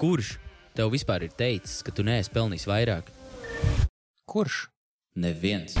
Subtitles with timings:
[0.00, 0.34] Kurš
[0.76, 3.10] tev vispār ir teicis, ka tu neesi pelnījis vairāk?
[4.30, 4.62] Kurš?
[5.20, 5.74] Neviens.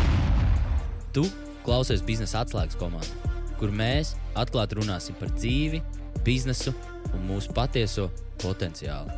[1.14, 1.24] Tu
[1.64, 5.80] klausies biznesa atslēgas komandā, kur mēs atklāti runāsim par dzīvi,
[6.26, 6.74] biznesu
[7.14, 8.10] un mūsu patieso
[8.42, 9.14] potenciālu.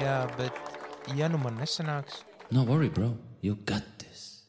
[0.00, 3.16] Jā, bet ja nu man nesanāks, No worry, bro.
[3.42, 4.42] You got this.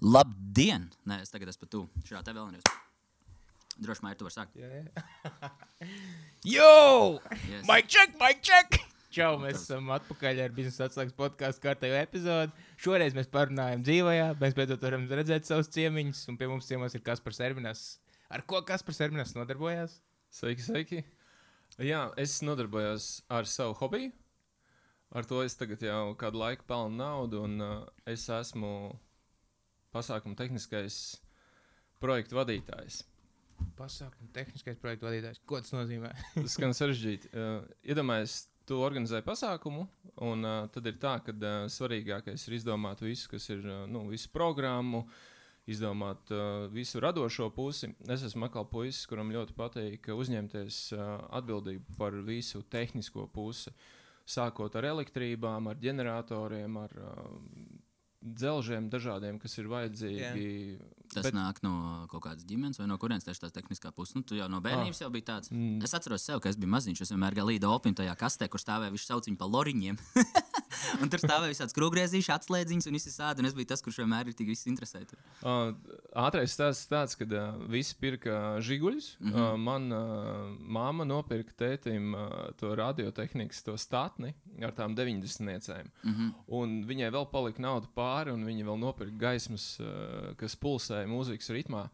[0.00, 0.88] Labdien!
[1.04, 1.82] Nē, es tagad esmu tu.
[2.08, 2.83] Šā te vēl nevis.
[3.82, 4.58] Droši vien, tu vari sākt.
[4.58, 5.50] jā, jā.
[6.54, 6.74] Yo!
[7.48, 7.64] Yes.
[7.66, 8.78] Mike check, Mike check!
[9.14, 12.64] Čau, mēs esam atpakaļ ar biznesa atslēgas podkāstu kārtējo epizodi.
[12.82, 17.04] Šoreiz mēs parunājam dzīvajā, mēs beidzot varam redzēt savus ciemiņus, un pie mums ciemos ir
[17.06, 17.84] Kaspars Erminas.
[18.26, 20.00] Ar ko Kaspars Erminas nodarbojās?
[20.34, 21.04] Sveiki, sveiki.
[21.78, 24.10] Jā, es nodarbojos ar savu hobiju.
[25.14, 27.74] Ar to es tagad jau kādu laiku pelnu naudu, un uh,
[28.10, 28.74] es esmu
[29.94, 31.20] pasākuma tehniskais
[32.02, 33.04] projektu vadītājs.
[33.78, 35.40] Pasākuma tehniskais projektu vadītājs.
[35.48, 36.10] Ko tas nozīmē?
[36.36, 37.30] Tas gan sarežģīti.
[37.32, 38.36] Uh, Iedomājieties,
[38.68, 39.84] tu organizē pasākumu,
[40.24, 44.06] un uh, tad ir tā, ka uh, svarīgākais ir izdomāt visu, kas ir uh, nu,
[44.12, 45.04] visu programmu.
[45.64, 47.88] Izdomāt uh, visu radošo pusi.
[48.12, 51.04] Es esmu atkal puisis, kuram ļoti patīk uzņemties uh,
[51.40, 53.72] atbildību par visu tehnisko pusi.
[54.28, 57.24] Sākot ar elektrībām, ar ģeneratoriem, ar uh,
[58.24, 60.78] dzelžiem, dažādiem, kas ir vajadzīgi.
[61.12, 61.36] Tas Bet...
[61.36, 61.74] nāk no
[62.10, 64.16] kaut kādas ģimenes, vai no kurienes tieši tā tehniskā puse.
[64.16, 65.52] Nu, tu jau no bērnības jau biji tāds.
[65.52, 65.82] Mm.
[65.84, 67.04] Es atceros sev, ka es biju maziņš.
[67.04, 70.00] Es vienmēr gāju līdzi opim tajā kastē, kur stāvēja viņš sauc viņu par loriņiem.
[71.00, 73.42] un tur stāvēja visāds krūgriezīšs, atslēdziņš un visi sādi.
[73.42, 75.16] Un es biju tas, kurš vienmēr ir tik viss interesēts.
[75.42, 75.74] Uh,
[76.24, 79.10] ātrais stāsts tāds, ka uh, visi pirka žiguļus.
[79.20, 79.32] Mm.
[79.32, 79.50] -hmm.
[79.52, 85.90] uh, man uh, māma nopirka tētim uh, to radiotehnikas, to statni ar tām 90 niecēm.
[86.02, 86.32] Mm -hmm.
[86.46, 91.50] Un viņai vēl palika nauda pāri, un viņa vēl nopirka gaismas, uh, kas pulsēja mūzikas
[91.50, 91.88] ritmā.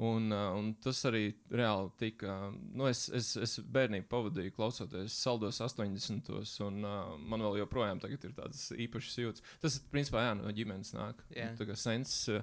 [0.00, 2.32] Un, un tas arī reāli tika.
[2.72, 6.30] Nu, es, es, es bērnību pavadīju klausoties saldos 80.
[6.64, 9.44] un uh, man vēl joprojām ir tādas īpašas jūtas.
[9.60, 11.20] Tas, principā, jā, no ģimenes nāk.
[11.36, 11.50] Jā.
[11.58, 12.40] Tā kā sens uh,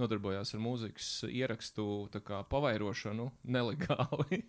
[0.00, 4.42] nodarbojās ar mūzikas ierakstu tā kā pavairošanu nelegāli.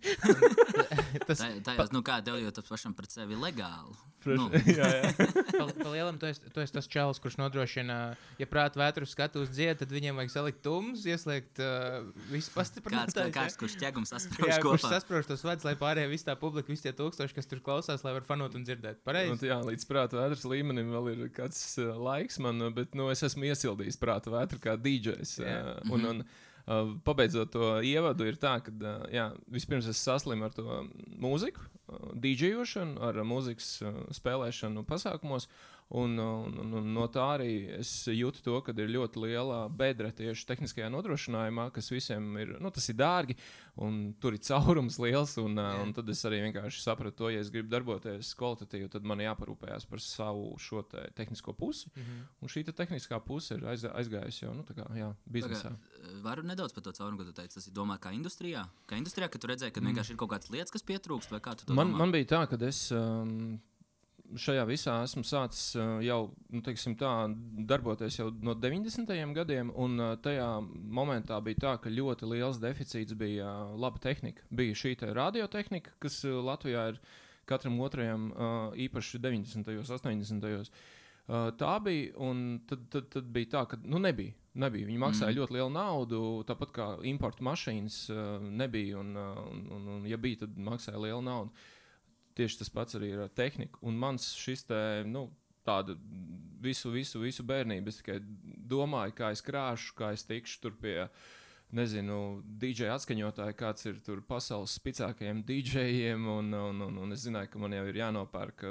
[1.28, 3.96] tas Tā, tā jau, nu, kā tev jau tas pašam pret sevi legāli.
[4.28, 4.46] Nu,
[4.78, 5.10] jā, jā.
[5.50, 7.96] pa, pa lielam, tu esi, tu esi tas čels, kurš nodrošina,
[8.38, 12.54] ja prāta vētru skatu uz dziedu, tad viņiem vajag salikt tumsus, ieslēgt uh, visu kāds,
[12.54, 13.32] pastiprinātāju.
[13.34, 14.92] kāds, kurš ķegums Jā, sasprāst kurš kopā.
[14.94, 18.14] sasprāst tos vadus, lai pārējie visi tā publika, visi tie tūkstoši, kas tur klausās, lai
[18.18, 19.02] var fanot un dzirdēt.
[19.06, 19.50] Pareizi.
[19.50, 23.50] jā, līdz prāta vētras līmenim vēl ir kāds uh, laiks, man, bet nu, es esmu
[23.50, 25.38] iesildījis prāta vētru kā DJs.
[25.46, 25.76] Jā.
[25.82, 30.48] Uh, un, un, uh, pabeidzot to ievadu, ir tā, ka uh, jā, vispirms es saslimu
[30.48, 30.82] ar to
[31.22, 33.74] mūziku, uh, DJošanu, ar uh, mūzikas
[34.18, 35.48] spēlēšanu pasākumos.
[35.92, 40.08] Un, un, un, un no tā arī es jūtu to, ka ir ļoti liela bedra
[40.16, 43.36] tieši tehniskajā nodrošinājumā, kas visiem ir, nu, tas ir dārgi,
[43.76, 45.34] un tur ir caurums liels.
[45.42, 49.20] Un, un tad es arī vienkārši sapratu to, ja es gribu darboties kvalitatīvi, tad man
[49.20, 51.90] jāparūpējas par savu šo te tehnisko pusi.
[51.92, 52.22] Mhm.
[52.40, 55.74] Un šī te tehniskā puse ir aiz, aizgājusi jau nu, tā kā, jā, biznesā.
[55.76, 57.58] Pagā, Varu nedaudz par to caurumu, ko tu teici.
[57.58, 58.64] Tas ir domāts kā industrijā.
[58.88, 59.92] Kā industrijā, ka tu redzēji, ka Mm.
[59.92, 61.98] vienkārši ir kaut kādas lietas, kas pietrūkst, vai kā tu to Man, domā?
[61.98, 63.60] man bija tā, ka es um,
[64.38, 66.20] šajā visā esmu sācis uh, jau
[66.52, 67.12] nu, tā,
[67.68, 69.12] darboties jau no 90.
[69.36, 74.46] gadiem, un uh, tajā momentā bija tā, ka ļoti liels deficīts bija uh, laba tehnika.
[74.50, 77.00] Bija šī te radiotehnika, kas uh, Latvijā ir
[77.48, 78.48] katram otrajam uh,
[78.78, 79.72] īpaši 90.
[79.78, 80.70] un 80.
[81.22, 84.34] Uh, tā bija, un tad, tad, tad bija tā, ka nu, nebija.
[84.54, 84.86] nebija.
[84.88, 85.38] Viņi maksāja Mm.
[85.38, 88.98] ļoti lielu naudu, tāpat kā importu mašīnas uh, nebija.
[88.98, 91.50] Un, uh, un, un, un, ja bija, tad maksāja lielu naudu.
[92.38, 93.80] Tieši tas pats arī ir ar tehniku.
[93.88, 95.26] Un mans šis te, nu,
[95.66, 95.96] tāda
[96.62, 98.18] visu, visu, visu bērnību, es tikai
[98.72, 100.98] domāju, kā es krāšu, kā es tikšu tur pie.
[101.72, 106.26] Nezinu, DJ atskaņotāji, kāds ir tur pasaules spēcīgākajiem DJiem.
[106.28, 108.66] Un, un, un, un es zināju, ka man jau ir jānopērk.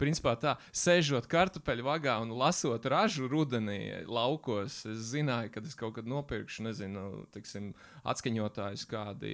[0.00, 5.98] Principā tā, sēžot kartupeļu vagā un lasot ražu rudenī laukos, es zināju, ka es kaut
[5.98, 7.70] kad nopirkšu, nezinu, tiksim,
[8.08, 9.32] atskaņotājus, kādi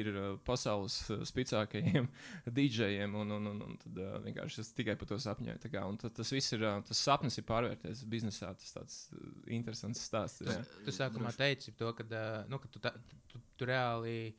[0.00, 2.08] ir uh, pasaules uh, spēcīgākajiem
[2.58, 3.14] DJiem.
[3.18, 5.62] Un, un, un, un tad uh, vienkārši es tikai par to sapņoju.
[5.72, 8.50] kā, tad Tas viss ir, tas sapnis ir pārvērties biznesā.
[8.58, 8.98] Tas tāds
[9.46, 10.42] interesants stāsts.
[10.42, 10.58] jā.
[10.84, 12.06] Tu sākumā teici to, ka,
[12.50, 12.90] nu, ka tu, tā,
[13.30, 14.34] tu, tu reāli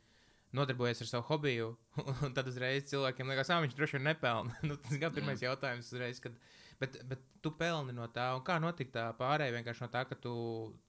[0.56, 1.70] nodarbojies ar savu hobiju,
[2.26, 4.56] un tad uzreiz cilvēkiem liekas, ka viņš droši vien nepelna.
[4.68, 6.36] nu, tas ir pirmais jautājums, uzreiz, kad,
[6.82, 8.32] bet, bet tu pelni no tā.
[8.38, 10.34] Un kā notika tā pārējai vienkārši no tā, ka, tu,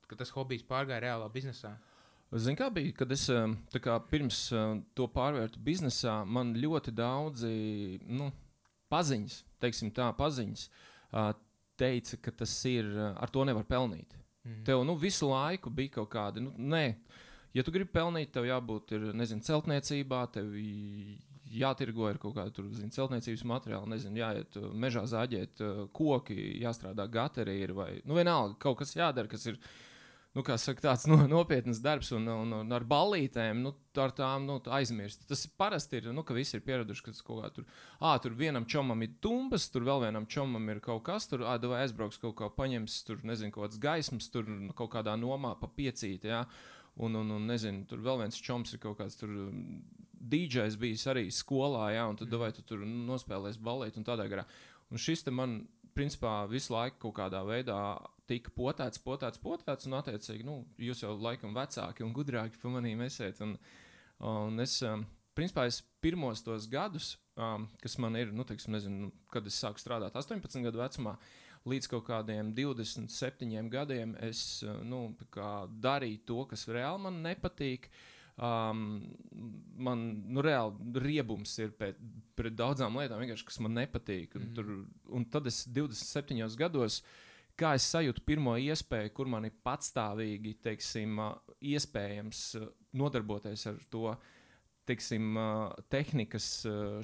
[0.09, 1.75] ka tas hobijs pārgāja reālā biznesā?
[2.31, 7.55] Zini, kā bija, kad es um, kā, pirms um, to pārvērtu biznesā, man ļoti daudzi
[8.07, 8.29] nu,
[8.91, 10.69] paziņas, teiksim tā, paziņas,
[11.81, 14.15] teica, ka tas ir, ar to nevar pelnīt.
[14.45, 14.63] Mm.
[14.65, 16.85] Tev nu, visu laiku bija kaut kāda, nu, nē,
[17.57, 20.55] ja tu gribi pelnīt, tev jābūt, ir, nezinu, celtniecībā, tev
[21.51, 26.37] jātirgo ir kaut kāda tur, zin, celtniecības materiāla, nezinu, jāiet uh, mežā zāģēt uh, koki,
[26.63, 29.59] jāstrādā gateri ir vai nu, vienalga kaut kas jādara, kas ir
[30.37, 34.61] nu, saka, tāds nu, nopietns darbs, un, un, un ar ballītēm, nu, ar tām nu,
[34.79, 35.27] aizmirst.
[35.27, 37.67] Tas parasti ir, nu, ka visi ir pieraduši, ka kaut kā tur,
[37.99, 41.59] ah, tur vienam čomam ir tumbas, tur vēl vienam čomam ir kaut kas, tur, ah,
[41.59, 45.57] vai aizbrauks kaut kā, paņems tur, nezinu, kaut kādas gaismas, tur nu, kaut kādā nomā
[45.59, 46.45] pa piecīt, jā.
[46.97, 49.31] Un, un, un, nezinu, tur vēl viens čoms ir kaut kāds tur.
[50.31, 52.41] DJs bijis arī skolā, jā, un tad mm.
[52.43, 54.45] vai tu tur nospēlēs balīti un tādā garā.
[54.93, 55.63] Un šis te man,
[55.97, 57.79] principā, visu laiku kaut kādā veidā
[58.31, 63.41] tika potēts, potēts, potēts, un attiecīgi, nu, jūs jau laikam vecāki un gudrāki maniem esiet.
[63.47, 63.57] Un,
[64.29, 65.07] un es, um,
[65.39, 69.83] principā, es pirmos tos gadus, um, kas man ir, nu, teiksim, nezinu, kad es sāku
[69.83, 71.17] strādāt 18 gadu vecumā,
[71.69, 75.09] līdz kaut kādiem 27 gadiem, es uh, nu,
[75.85, 77.91] darīju to, kas reāli man nepatīk.
[78.41, 79.03] Um,
[79.77, 81.99] man nu, reāli riebums ir pret,
[82.39, 84.39] pret daudzām lietām, kas man nepatīk.
[84.39, 84.55] Un, mm.
[84.57, 84.71] tur,
[85.13, 87.03] un tad es 27 gados
[87.61, 91.21] kā es sajūtu pirmo iespēju, kur man ir patstāvīgi teiksim,
[91.73, 92.45] iespējams
[92.97, 94.15] nodarboties ar to.
[94.89, 95.37] Teiksim,
[95.93, 96.47] tehnikas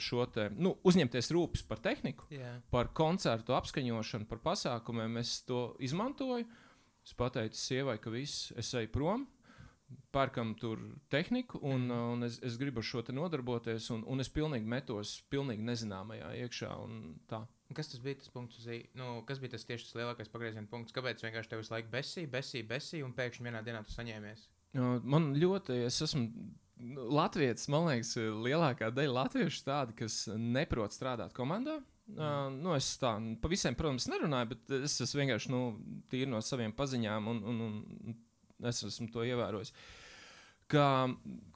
[0.02, 2.56] šo te, nu, uzņemties rūpes par tehniku, yeah.
[2.72, 5.20] par koncertu apskaņošanu, par pasākumiem.
[5.20, 6.48] Es to izmantoju.
[7.06, 9.28] Es pateicu sievai, ka viss, es eju prom,
[10.14, 10.80] pērkam tur
[11.12, 12.14] tehniku, un, mm.
[12.16, 16.72] un es, es gribu ar šo nodarboties, un, un es pilnīgi metos pilnīgi nezināmajā iekšā.
[17.76, 18.68] Kas tas bija tas punkts, uz,
[18.98, 20.94] nu, kas bija tas tieši tas lielākais pagrieziena punkts?
[20.96, 24.46] Kāpēc vienkārši tev visu laiku besīja, besīja, besīja, un pēkšņi vienā dienā tu saņēmies?
[25.06, 26.26] Man ļoti, es esmu
[26.76, 31.78] Latvijas, man liekas, lielākā daļa latviešu tādi, kas neprot strādāt komandā.
[32.06, 32.18] Mm.
[32.20, 35.60] Uh, nu, es tā pa visiem, protams, nerunāju, bet es esmu vienkārši nu,
[36.12, 39.72] tīri no saviem paziņām, un, un, un es esmu to ievērojis.
[40.70, 40.84] Ka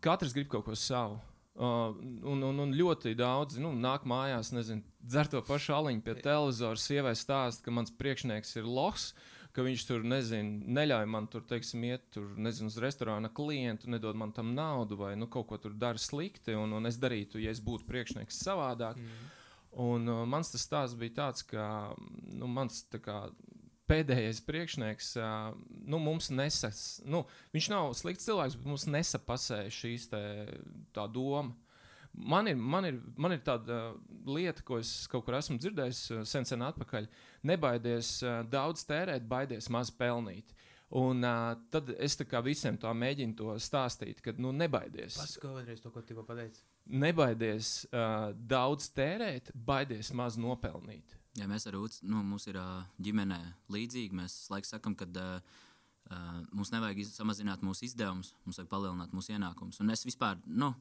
[0.02, 1.20] katrs grib kaut ko savu.
[1.60, 1.92] Uh,
[2.30, 6.80] un, un, un ļoti daudz nu, nāk mājās, nezinu, dzer to pašu aliņu pie televizora.
[6.80, 9.10] Sievai stāsta, ka mans priekšnieks ir loks,
[9.54, 14.18] ka viņš tur nezinu, neļauj man tur, teiksim, iet tur, nezinu, uz restorāna klientu, nedod
[14.18, 16.54] man tam naudu vai nu, kaut ko tur dara slikti.
[16.58, 19.00] Un, un es darītu, ja es būtu priekšnieks savādāk.
[19.00, 19.30] Mm.
[19.80, 21.64] Un uh, mans tas stāsts bija tāds, ka
[21.98, 23.22] nu, mans tā kā,
[23.90, 25.50] pēdējais priekšnieks, uh,
[25.86, 27.24] nu, mums nesas, nu,
[27.54, 31.54] viņš nav slikts cilvēks, bet mums nesapasēja šīs tā doma.
[32.20, 33.80] Man ir, man, ir, man ir tāda
[34.28, 37.06] lieta, ko es kaut kur esmu dzirdējis sen, sen atpakaļ.
[37.48, 40.52] Nebaidies uh, daudz tērēt, baidies maz pelnīt.
[41.00, 45.20] Un uh, tad es visiem tā mēģinu to stāstīt, ka nu, nebaidies.
[45.20, 46.64] Paskaidro vēlreiz to, ko tikko pateici.
[46.90, 51.14] Nebaidies uh, daudz tērēt, baidies maz nopelnīt.
[51.38, 52.58] Jā, mēs ar Rūtu, nu, mums ir
[52.98, 53.38] ģimenē
[53.70, 54.16] līdzīgi.
[54.18, 55.60] Mēs laikam sakām, ka uh,
[56.50, 59.78] mums nevajag samazināt mūsu izdevumus, mums vajag palielināt mūsu ienākumus.
[59.84, 60.72] Un es vispār, nu,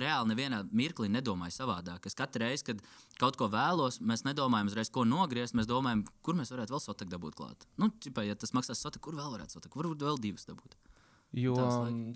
[0.00, 2.06] reāli nevienā mirklī nedomāju savādāk.
[2.08, 2.82] Es katru reizi, kad
[3.20, 5.56] kaut ko vēlos, mēs nedomājam uzreiz, ko nogriezt.
[5.58, 7.68] Mēs domājam, kur mēs varētu vēl sotaku dabūt klāt.
[7.80, 10.76] Nu, ķipā, ja tas maksās sotaku, kur vēl varētu sotaku, varbūt vēl divas dabūt.
[11.34, 11.54] Jo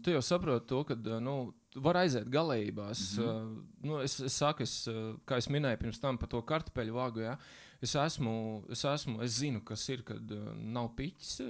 [0.03, 1.39] tu jau saproti to, ka nu,
[1.83, 3.17] var aiziet galībās.
[3.17, 3.57] Mm -hmm.
[3.57, 4.89] uh, nu, es, es saku, es,
[5.27, 7.21] kā es minēju pirms tam par to kartupeļu vāgu.
[7.21, 7.39] Ja?
[7.83, 11.41] Es esmu, es esmu, es zinu, kas ir, kad uh, nav piķis,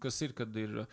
[0.00, 0.86] kas ir, kad ir.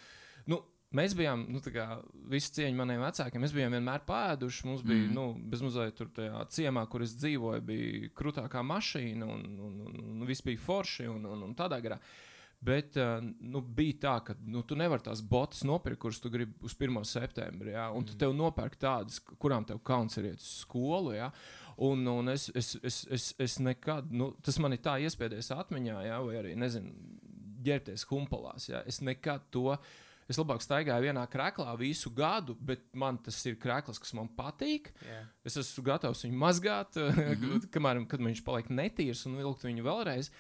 [0.46, 0.62] Nu,
[0.96, 1.86] Mēs bijām, nu, kā,
[2.32, 3.42] visu cieņu maniem vecākiem.
[3.44, 4.68] Mēs bijām vienmēr pēduši.
[4.70, 5.16] Mums bija, mm.
[5.18, 10.30] nu, bezmazliet tur tajā ciemā, kur es dzīvoju, bija krūtākā mašīna, un, un, un, un
[10.30, 12.00] viss bija forši un, un, un tādā garā.
[12.66, 16.56] Bet uh, nu, bija tā, ka nu, tu nevari tās botas nopirkt, kuras tu gribi
[16.66, 17.02] uz 1.
[17.06, 17.74] septembrī.
[17.76, 17.90] Ja?
[17.92, 18.10] Un mm.
[18.10, 21.14] tu tev nopērk tādas, kurām tev kauns ir iet uz skolu.
[21.18, 21.30] Ja?
[21.86, 26.00] Un, un es, es, es, es, es nekad, nu, tas man ir tā iespējas atmiņā,
[26.08, 26.24] ja?
[26.24, 26.96] vai arī, nezinu,
[27.68, 28.70] ģērbties humpalās.
[28.72, 28.82] Ja?
[28.88, 29.76] Es nekad to.
[30.26, 34.90] Es labāk staigāju vienā krēklā visu gadu, bet man tas ir krēkls, kas man patīk.
[35.06, 35.30] Yeah.
[35.46, 37.70] Es esmu gatavs viņu mazgāt, mm -hmm.
[37.74, 40.32] kamēr viņš paliek netīrs un vilkt viņu vēlreiz.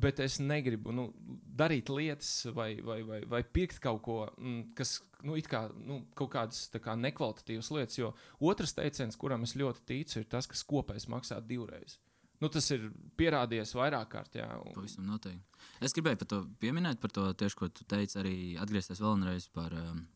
[0.00, 1.08] Bet es negribu nu,
[1.56, 6.30] darīt lietas vai, vai, vai, vai pirkt kaut ko, mm, kas nu, kā, nu, kaut
[6.30, 7.98] kādas kā, nekvalitatīvas lietas.
[7.98, 11.98] Jo otrs teiciens, kuram es ļoti ticu, ir tas, ka kopējs maksā divreiz.
[12.40, 12.88] Nu, tas ir
[13.20, 14.38] pierādījies vairāk kārt.
[14.40, 14.72] Jā, un...
[14.76, 15.60] Pavisam noteikti.
[15.84, 19.76] Es gribēju par to pieminēt, par to tieši, ko tu teici, arī atgriezties vēlreiz par,
[19.76, 20.06] um,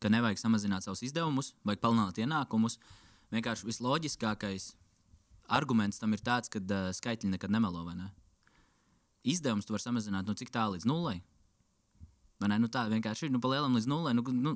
[0.00, 2.78] ka nevajag samazināt savus izdevumus, vajag palielināt ienākumus.
[3.34, 4.72] Vienkārši visloģiskākais
[5.52, 7.84] arguments tam ir tāds, ka uh, skaitļi nekad nemelo.
[7.92, 8.12] Ne?
[9.24, 11.18] izdevumus tu vari samazināt no cik tālu līdz nulai.
[12.42, 12.60] Vai ne?
[12.60, 14.54] Nu, tā vienkārši ir nu, palielināt līdz nulai, nu, nu,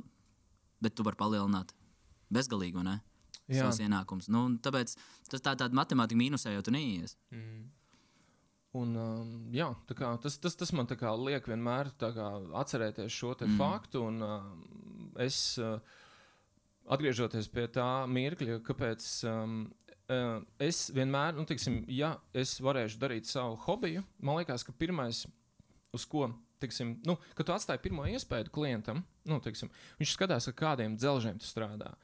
[0.85, 1.73] bet tu vari palielināt
[2.35, 2.99] bezgalīgi, ne?
[3.49, 3.65] Jā.
[3.65, 4.29] Savus ienākumus.
[4.33, 4.95] Nu, tāpēc
[5.33, 7.17] tas tā, tāda matemātika mīnusē jau tu neies.
[7.33, 7.67] Mm.
[8.77, 10.89] Un, um, jā, kā, tas, tas, tas man
[11.25, 12.29] liek vienmēr kā,
[12.61, 13.57] atcerēties šo mm.
[13.57, 14.05] faktu.
[14.11, 14.51] Un, uh,
[15.25, 15.79] es uh,
[16.93, 19.63] atgriežoties pie tā mirkļa, kāpēc um,
[20.13, 25.25] uh, es vienmēr, nu, tiksim, ja es varēšu darīt savu hobiju, man liekas, ka pirmais,
[25.97, 26.29] uz ko,
[26.63, 31.49] tiksim, nu, tu atstāji pirmo iespēju klientam, nu, tiksim, viņš skatās, ar kādiem dzelžiem tu
[31.49, 31.95] strādā.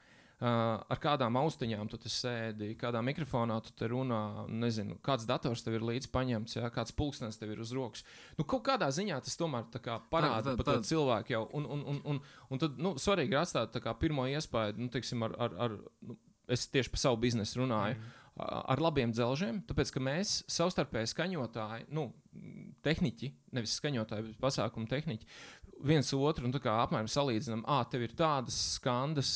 [0.43, 5.87] Uh, ar kādām austiņām tu sēdi, kādā mikrofonā tu runā, nezinu, kāds dators tev ir
[5.87, 8.03] līdzi paņemts, jā, kāds pulkstenis tev ir uz rokas.
[8.35, 11.45] Nu, kaut kādā ziņā tas tomēr kā parāda Pa- par pa- to cilvēku jau.
[11.55, 15.39] Un, un, un, un, un tad nu, svarīgi ir atstāt pirmo iespēju, nu, teiksim, ar,
[15.39, 16.19] ar, ar, nu,
[16.51, 17.95] es tieši par savu biznesu runāju.
[17.95, 18.21] Mm.
[18.35, 22.09] Ar labiem dzelžiem, tāpēc ka mēs savstarpēji skaņotāji, nu,
[22.83, 25.29] tehniķi, nevis skaņotāji, bet pasākumu tehniķi,
[25.85, 29.31] viens otru kā apmēram salīdzinām, ah, tev ir tādas skandas,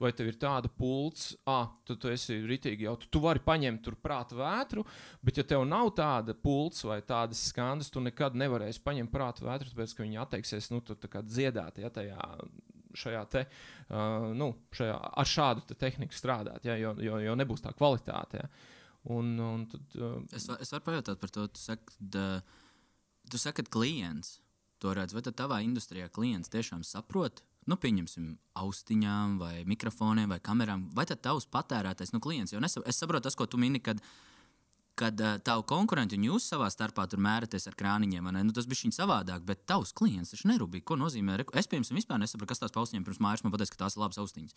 [0.00, 3.82] vai tev ir tāda pults, ah, tu, tu esi ritīgi jau, tu, tu vari paņemt
[3.86, 4.84] tur prāta vētru,
[5.24, 9.72] bet ja tev nav tāda pults vai tādas skandas, tu nekad nevarēsi paņemt prāta vētru,
[9.72, 12.18] tāpēc ka viņi atteiksies, nu, tu tā kā dziedāt, ja tajā
[12.96, 17.62] šajā te, uh, nu, šajā, ar šādu te tehniku strādāt, ja, jo, jo, jo nebūs
[17.62, 18.42] tā kvalitāte.
[18.42, 18.48] Ja.
[19.14, 22.24] Un, un tad, uh, Es, es varu pajautāt par to, tu saki, da,
[23.30, 24.40] tu saki, klients
[24.80, 27.42] to redz, vai tad tavā industrijā klients tiešām saprot?
[27.68, 32.54] Nu, pieņemsim, austiņām, vai mikrofoniem, vai kamerām, vai tad tavs patērētais, nu, klients.
[32.54, 34.00] Jo es saprotu tas, ko tu mini, kad,
[34.98, 38.30] kad uh, tavu konkurentu un jūs savā starpā tur mēraties ar krāniņiem.
[38.40, 41.42] Nu, tas bija viņa savādāk, bet tavs klients taču nerūpīgi, ko nozīmē.
[41.52, 44.22] Es, piemēram, vispār nesaprotu, kas tās paustiņiem pirms mājas man pateica, ka tās ir labas
[44.24, 44.56] austiņas.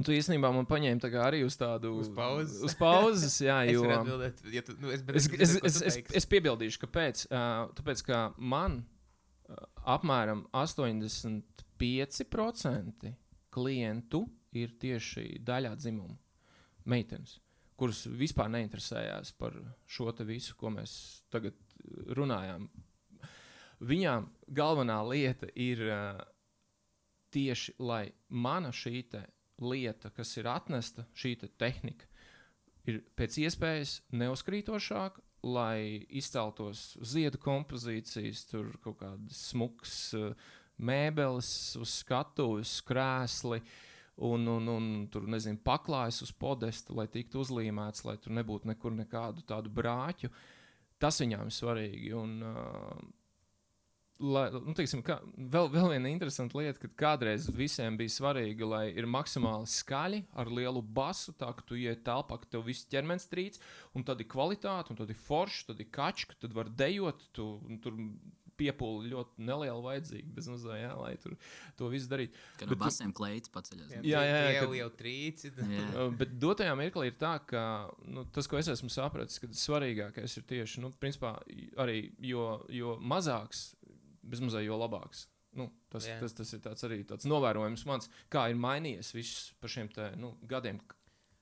[0.00, 2.62] Un tu īstenībā man paņēmi arī uz tādu Uz pauzes.
[2.64, 5.98] Uz pauzes jā, Es jo, varu atbildēt, ja tu, nu, es, es, es, es, es,
[6.22, 7.26] es piebildīšu, kāpēc.
[7.28, 8.86] Uh, tāpēc, ka man uh,
[9.92, 13.12] apmēram 85%
[13.52, 14.24] klientu
[14.56, 16.16] ir tieši daļā dzimuma
[16.88, 17.36] meitenes,
[17.76, 19.52] kuras vispār neinteresējās par
[19.84, 21.52] šo visu, ko mēs tagad
[22.16, 22.72] runājām.
[23.84, 26.24] Viņām galvenā lieta ir uh,
[27.36, 29.04] tieši, lai mana šī
[29.60, 32.08] lieta, kas ir atnesta, šī te tehnika,
[32.88, 40.34] ir pēc iespējas neuzkrītošāka, lai izceltos ziedu kompozīcijas, tur kaut kādas smukas uh,
[40.80, 41.50] mēbeles
[41.80, 43.62] uz skatuves, krēsli.
[44.20, 48.92] Un, un, un tur, nezinu, paklājas uz podesta, lai tiktu uzlīmēts, lai tur nebūtu nekur
[48.92, 50.28] nekādu tādu brāķu.
[51.00, 52.10] Tas viņām ir svarīgi.
[52.18, 52.98] Un, uh,
[54.20, 58.82] lai, nu, teiksim, kā, vēl, vēl viena interesanta lieta, ka kādreiz visiem bija svarīgi, lai
[58.92, 63.28] ir maksimāli skaļi, ar lielu basu, tā ka tu ienāc telpā, ka tev viss ķermenis
[63.32, 63.56] trīc,
[63.96, 67.24] un tad ir kvalitāte, un tad ir forši, tad ir kačka, tad var dejot.
[67.36, 67.96] Tu, un tur
[68.60, 71.32] piepūli ļoti neliela vajadzīga, bez mazā, jā, lai tur
[71.78, 72.36] to visu darītu.
[72.60, 73.94] Kad no Bet basiem kleits paceļas.
[73.94, 75.52] Jā, Jā, jā, jā, jau, kad- jau trīci.
[75.78, 75.86] Jā.
[75.94, 77.62] Uh, Bet dotajā mirklī ir tā, ka
[78.04, 81.38] nu, tas, ko es esmu sapratis, ka svarīgākais ir tieši nu, principā,
[81.80, 83.70] arī jo, jo mazāks,
[84.22, 85.26] bezmazliet, jo labāks.
[85.58, 86.20] Nu, tas, Jā.
[86.20, 90.12] tas, tas ir tāds arī tāds novērojums mans, kā ir mainījies viss par šiem te,
[90.20, 90.78] nu, gadiem,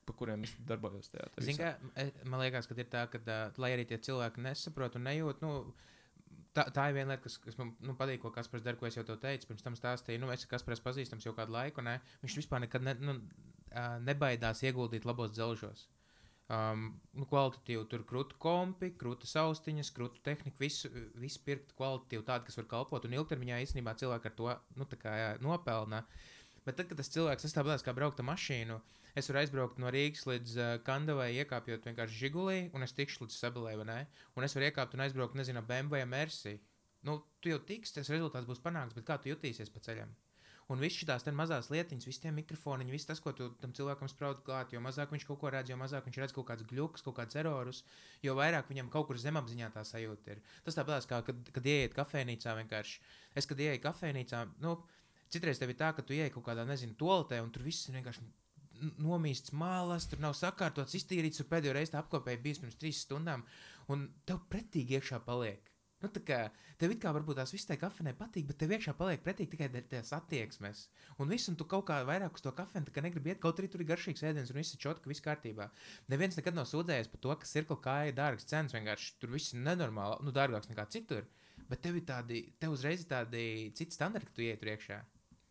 [0.08, 1.26] pa kuriem es darbojos tajā.
[1.44, 1.58] visā.
[1.60, 5.04] kā, e- man liekas, ka ir tā, ka, uh, lai arī tie cilvēki nesaprot un
[5.10, 5.52] nejūt, nu,
[6.56, 8.96] tā, tā ir viena lieta, kas, kas man nu, patīk, ko Kaspars dara, ko es
[8.96, 9.50] jau te teicu.
[9.50, 11.98] Pirms tam stāstīju, nu, es esmu Kaspars pazīstams jau kādu laiku, ne?
[12.24, 13.18] viņš vispār nekad ne, nu,
[14.08, 15.84] nebaidās ieguldīt labos dzelžos.
[16.48, 20.88] Um, nu, kvalitatīvi tur krūta kompi, krūta austiņas, krūta tehnika, visu,
[21.20, 23.04] visu pirkt kvalitatīvi tādu, kas var kalpot.
[23.04, 26.00] Un ilgtermiņā īstenībā cilvēki ar to nu, kā, jā, nopelna.
[26.64, 28.78] Bet tad, kad tas cilvēks sastāvdaļās kā braukt ar mašīnu,
[29.20, 33.36] es varu aizbraukt no Rīgas līdz uh, Kandavai, iekāpjot vienkārši žigulī, un es tikšu līdz
[33.36, 33.98] Sabelē, vai ne?
[34.36, 36.56] Un es varu iekāpt un aizbraukt, nezinu, BMW vai Mersi.
[37.04, 40.16] Nu, tu jau tiks, tas rezultāts būs panākts, bet kā tu jutīsies pa ceļam?
[40.68, 44.42] Un viss šīs mazās lietiņas, visi tie mikrofoni, viss tas, ko tu tam cilvēkam spraudi
[44.44, 47.16] klāt, jo mazāk viņš kaut ko redz, jo mazāk viņš redz kaut kādus glukus, kaut
[47.16, 47.80] kādus erorus,
[48.20, 50.42] jo vairāk viņam kaut kur zemapziņā tā sajūta ir.
[50.66, 53.00] Tas tāpat kā, kad, kad ieiet kafejnīcā vienkārši.
[53.32, 54.74] Es, kad ieeju kafejnīcā, nu,
[55.32, 57.96] citreiz tev ir tā, ka tu ieej kaut kādā, nezinu, toaletē, un tur viss ir
[57.96, 58.28] vienkārši
[59.00, 63.44] nomīsts malas, tur nav sakārtots, iztīrīts, un pēdējo reizi tā apkopēja bijis pirms trīs stundām,
[63.88, 65.72] un tev pretīgi iekšā paliek.
[65.98, 66.36] Nu, tā kā
[66.78, 70.12] tev it kā varbūt tās tajā kafejnē patīk, bet tev iekšā paliek pretīgi tikai tās
[70.14, 70.84] attieksmes.
[71.18, 73.70] Un viss, un tu kaut kā vairāk uz to kafejnē, kā negribi iet, kaut arī
[73.72, 75.66] tur ir garšīgs ēdiens, un viss ir čotka, viss kārtībā.
[76.14, 79.56] Neviens nekad nav sūdzējies par to, ka cirkla kāja ir dārgas cenas, vienkārši tur viss
[79.56, 81.26] ir nenormāli, nu, dārgāks nekā citur.
[81.68, 85.02] Bet tev ir tādi, tev uzreiz ir tādi citi standarti, ka tu iet iekšā.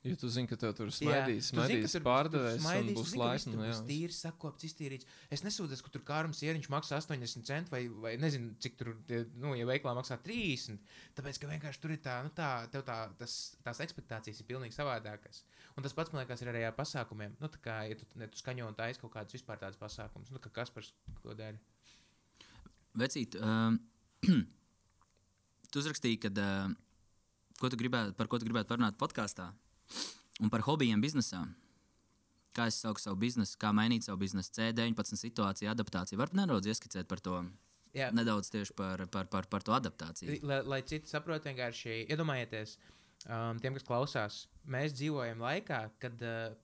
[0.06, 3.56] Ja tu zini, ka tev tur smaidīs, tu smaidīs tur- pārdevējs smaidīs, būs tu tur
[3.58, 5.08] nu, Būs tīrs, sakopts, iztīrīts.
[5.34, 8.94] Es nesūdzos, ka tur kārums ieriņš maksā 80 centus vai, vai nezinu, cik tur,
[9.42, 10.80] nu, ja veiklā maksā 30.
[11.18, 14.78] Tāpēc, ka vienkārši tur ir tā, nu, tā, tev tā, tas, tās expectācijas ir pilnīgi
[14.78, 15.44] savādākas.
[15.76, 17.36] Un tas pats, man liekas, ir arī ar pasākumiem.
[17.42, 20.32] Nu, tā kā, ja tu, ne, tu skaņo un taisi kaut kādus vispār tādus pasākumus,
[20.32, 20.94] nu, kā Kaspars
[21.26, 21.58] ko dara.
[22.98, 23.82] Vecīt, um,
[25.74, 26.74] tu uzrakstīji, ka uh,
[27.60, 29.52] ko tu gribētu, par ko tu gribētu parunāt podkāstā
[30.42, 31.46] un par hobijiem biznesā.
[32.58, 36.20] Kā es saucu savu biznesu, kā mainīt savu biznesu, C19 situāciju, adaptāciju.
[36.22, 37.42] Varbūt nedaudz ieskicēt par to,
[37.94, 38.10] Jā.
[38.16, 40.40] nedaudz tieši par, par, par, par to adaptāciju.
[40.48, 42.78] Lai, lai citi saprotu, vienkārši iedomājieties,
[43.28, 46.56] um, tiem, kas klausās, mēs dzīvojam laikā, kad uh,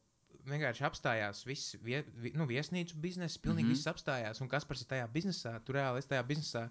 [0.50, 3.72] vienkārši apstājās viss, vie, vi, nu, viesnīcu biznesa, pilnīgi mm.
[3.72, 3.84] -hmm.
[3.84, 4.42] viss apstājās.
[4.42, 6.68] Un kas ir tajā biznesā, tur reāli es tajā biznesā,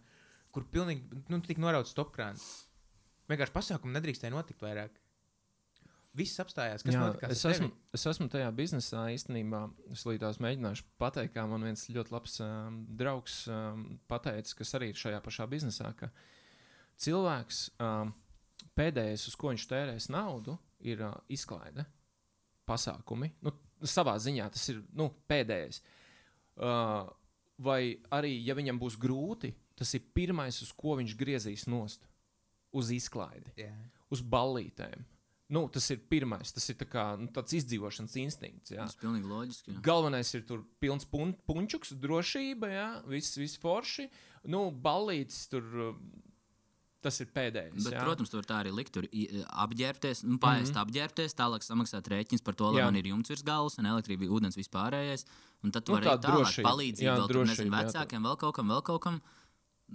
[0.52, 2.66] kur pilnīgi nu, tik norauts stopkrāns.
[3.30, 4.98] Vienkārši pasākumu nedrīkstēja notikt vairāk.
[6.16, 6.82] Viss apstājās.
[6.84, 7.32] Kas Jā, notikās?
[7.32, 7.68] es, ar tevi?
[7.70, 9.62] esmu, es esmu tajā biznesā īstenībā.
[9.94, 14.90] Es līdz mēģināšu pateikt, kā man viens ļoti labs um, draugs um, pateica, kas arī
[14.92, 16.10] ir šajā pašā biznesā, ka
[17.00, 18.12] cilvēks um,
[18.76, 21.86] pēdējais, uz ko viņš tērēs naudu, ir uh, izklaide,
[22.68, 23.32] pasākumi.
[23.46, 23.54] Nu,
[23.88, 25.80] savā ziņā tas ir nu, pēdējais.
[26.60, 27.08] Uh,
[27.64, 27.80] vai
[28.12, 32.04] arī, ja viņam būs grūti, tas ir pirmais, uz ko viņš griezīs nost
[32.76, 33.72] uz izklaidi Jā.
[34.12, 35.08] uz ballītēm.
[35.52, 38.72] Nu, tas ir pirmais, tas ir tā kā, nu, tāds izdzīvošanas instinkts.
[38.72, 38.86] Jā.
[38.86, 39.74] Tas ir pilnīgi loģiski.
[39.74, 39.82] jā.
[39.84, 44.08] Galvenais ir tur pilns pun punčuks, drošība, jā, viss, viss forši.
[44.48, 45.98] Nu, ballītis tur, uh,
[47.02, 47.82] tas ir pēdējais.
[47.82, 48.02] Bet, jā.
[48.06, 50.76] protams, tur tā arī likt, tur apģērbties, nu, pāriest mm.
[50.76, 50.82] -hmm.
[50.86, 52.88] apģērbties, tālāk samaksāt rēķins par to, lai Jā.
[52.88, 55.26] man ir jumts virs galvas un elektrība, ūdens vispārējais.
[55.62, 56.68] Un tad tu Nu, vari tā arī tālāk drošība.
[56.68, 57.92] palīdzēt Jā, vēl tur, nezinu, drošība, jā, tā.
[57.92, 59.20] vecākiem, vēl kaut kam, vēl kaut kam.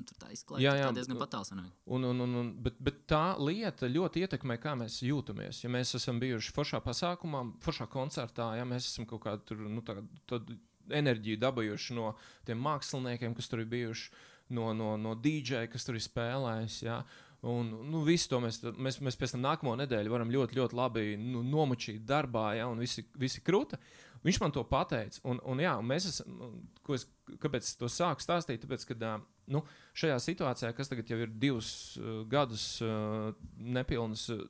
[0.06, 0.62] Tur tā izklājas.
[0.62, 0.94] Jā, Jā, jā.
[0.94, 5.64] diezgan nu- un, bet, bet tā lieta ļoti ietekmē, kā mēs jūtamies.
[5.64, 9.82] Ja mēs esam bijuši foršā pasākumā, foršā koncertā, ja mēs esam kaut kādu tur, nu,
[9.82, 10.58] tādu, tādu
[10.90, 14.12] enerģiju dabūjuši no tiem māksliniekiem, kas tur ir bijuši,
[14.50, 16.82] no, no, no DJ, kas tur ir spēlējis.
[16.86, 17.02] Ja.
[17.48, 21.04] Un, nu, visu to mēs, mēs, mēs pēc tam nākamo nedēļu varam ļoti, ļoti labi
[21.22, 23.78] nu, nomučīt darbā, ja, un visi, visi krūta.
[24.26, 25.22] Viņš man to pateica.
[25.30, 26.40] Un, un, jā, un mēs esam,
[26.84, 27.06] ko es,
[27.44, 28.64] kāpēc es to sāku stāstīt?
[28.64, 29.12] Tāpēc, ka ā,
[29.54, 29.64] nu,
[29.98, 34.46] šajā situācijā, kas tagad jau ir divus uh, gadus uh, nepilnus, uh,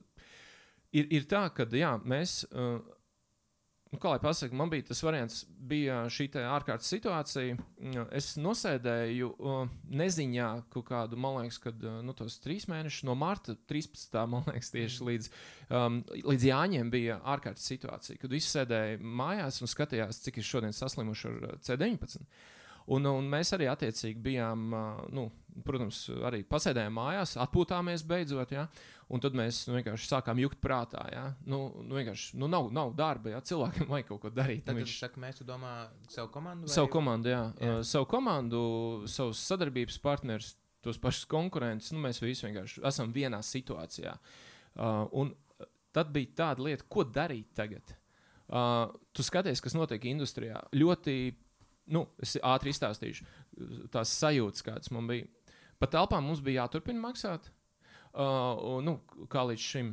[0.92, 2.42] ir, ir tā, ka jā, mēs.
[2.52, 2.78] Uh,
[3.88, 7.54] Nu, kā lai pasakā, man bija tas variants, bija šī ārkārtas situācija.
[7.56, 13.06] Mm, Es nosēdēju uh, neziņā kaut kādu, man liekas, kad uh, nu, tos trīs mēnešus
[13.08, 14.18] no marta 13.
[14.28, 15.30] man liekas, tieši līdz,
[15.72, 20.76] um, līdz Jāņiem bija ārkārtas situācija, kad visi sēdēja mājās un skatījās, cik ir šodien
[20.76, 22.28] saslimuši ar uh, C19.
[22.88, 24.62] Un, un mēs arī attiecīgi bijām,
[25.12, 25.26] nu,
[25.66, 28.52] protams, arī pasēdējām mājās, atpūtāmies beidzot.
[28.54, 28.62] Ja?
[29.12, 31.02] Un tad mēs nu, vienkārši sākām jukt prātā.
[31.12, 31.24] Ja?
[31.48, 34.62] Nu, nu, vienkārši nu, nav, nav darba, ja cilvēkam vajag kaut ko darīt.
[34.64, 35.74] Tad Nu, viņš saka, mēs tu domā
[36.08, 36.66] savu komandu.
[36.68, 37.28] vai- Savu komandu.
[37.32, 37.42] Jā.
[37.60, 37.74] jā.
[37.78, 38.62] Uh, savu komandu,
[39.08, 41.92] savus sadarbības partnerus, tos pašus konkurentus.
[41.92, 44.16] Nu, mēs visi vienkārši esam vienā situācijā.
[44.78, 45.34] Uh, un
[45.92, 47.96] tad bija tāda lieta, ko darīt tagad.
[48.48, 50.60] Uh, tu skaties, kas notiek industrijā.
[50.72, 51.16] Ļoti,
[51.92, 53.26] nu, es ātri izstāstīšu
[53.92, 55.28] tās sajūtas, kādas man bija.
[55.78, 57.50] Pa telpām mums bija jāturpina maksāt.
[58.18, 58.98] Uh, nu,
[59.30, 59.92] kā līdz šim.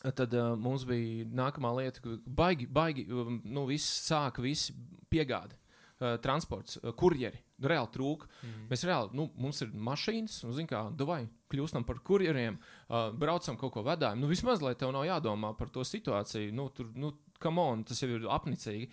[0.00, 4.72] Tad uh, mums bija nākamā lieta, ka baigi, baigi um, nu, viss sāka, visi
[5.12, 5.56] piegādi,
[5.98, 7.42] uh, transports, uh, kurjeri.
[7.60, 8.28] Reāli trūka.
[8.40, 8.68] Mhm.
[8.70, 11.20] Mēs reāli, nu, mums ir mašīnas, un, zināmā mērā, davai,
[11.52, 14.22] kļūstam par kurjeriem, uh, braucam kaut ko vedājam.
[14.22, 18.00] Nu, vismaz, lai tev nav jādomā par to situāciju, nu, tur, nu, come on, tas
[18.00, 18.88] jau ir apnicīgi.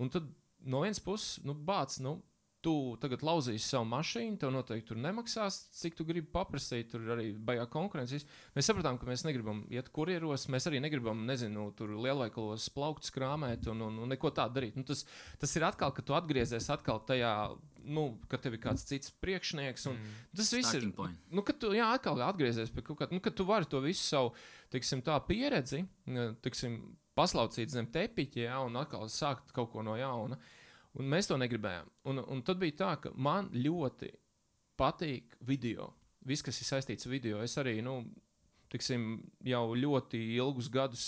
[0.00, 0.28] Un tad
[0.64, 2.18] no vienas puses, nu, bāc, nu,
[2.64, 7.30] tu tagad lauzīsi savu mašīnu, tev noteikti tur nemaksās, cik tu gribi paprasīt, tur arī
[7.32, 8.26] baigā konkurences.
[8.56, 13.70] Mēs sapratām, ka mēs negribam iet kurjeros, mēs arī negribam, nezinu, tur lielveikalos plaukt, krāmēt
[13.72, 14.76] un, un, un neko tādu darīt.
[14.76, 15.06] Nu, tas,
[15.40, 17.32] tas ir atkal, ka tu atgriezies atkal tajā,
[17.88, 19.88] nu, ka tev ir kāds cits priekšnieks.
[19.88, 20.12] Un, Mm.
[20.36, 20.80] Tas viss ir.
[20.80, 21.16] Starting point.
[21.34, 24.04] Nu, kad tu jā, atkal atgriezies pie kaut kāda, nu, kad tu vari to visu
[24.04, 24.30] savu
[24.72, 25.82] teiksim, tā pieredzi,
[26.44, 26.78] teiksim,
[27.20, 30.40] paslaucīt zem tepiņa, ja, un atkal sākt kaut ko no jauna.
[30.98, 31.92] Un mēs to negribējām.
[32.10, 34.10] Un, un tad bija tā, ka man ļoti
[34.80, 35.92] patīk video.
[36.26, 37.44] Viss, kas ir saistīts ar video.
[37.44, 38.00] Es arī nu,
[38.72, 41.06] tiksim, jau ļoti ilgus gadus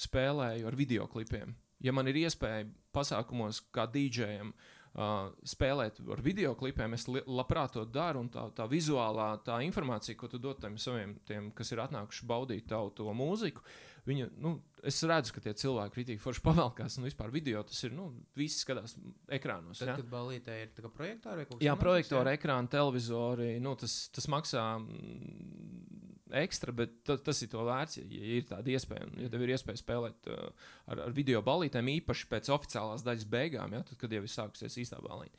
[0.00, 1.54] spēlēju ar video klipiem.
[1.80, 7.84] Ja man ir iespēja pasākumos, kā DJam, uh, spēlēt ar video klipiem, es labprāt to
[7.86, 8.24] daru.
[8.24, 12.26] un Tā, tā vizuālā tā informācija, ko tu dod tiem saviem, tiem, kas ir atnākuši
[12.26, 13.62] baudīt tavu to mūziku,
[14.06, 16.98] viņa, nu, es redzu, ka tie cilvēki kritīgi forši pavelkās.
[16.98, 18.96] Un vispār video tas ir, nu, visi skatās
[19.30, 19.78] ekrānos.
[19.78, 19.96] Tad, ja?
[20.00, 23.50] kad balītē ir tā kā projektori vai kaut kas Jā, tamlīdzīgs, projektori, ekrāni, televizori.
[23.62, 28.04] Nu, tas, tas maksā mm, ekstra, bet ta, tas ir to vērts, ja,
[28.38, 29.08] ir tāda iespēja.
[29.08, 33.26] Un, Ja tev ir iespēja spēlēt uh, ar, ar video balītēm, īpaši pēc oficiālās daļas
[33.30, 35.36] beigām, ja, tad, kad jau ir sākusies īstā balīte.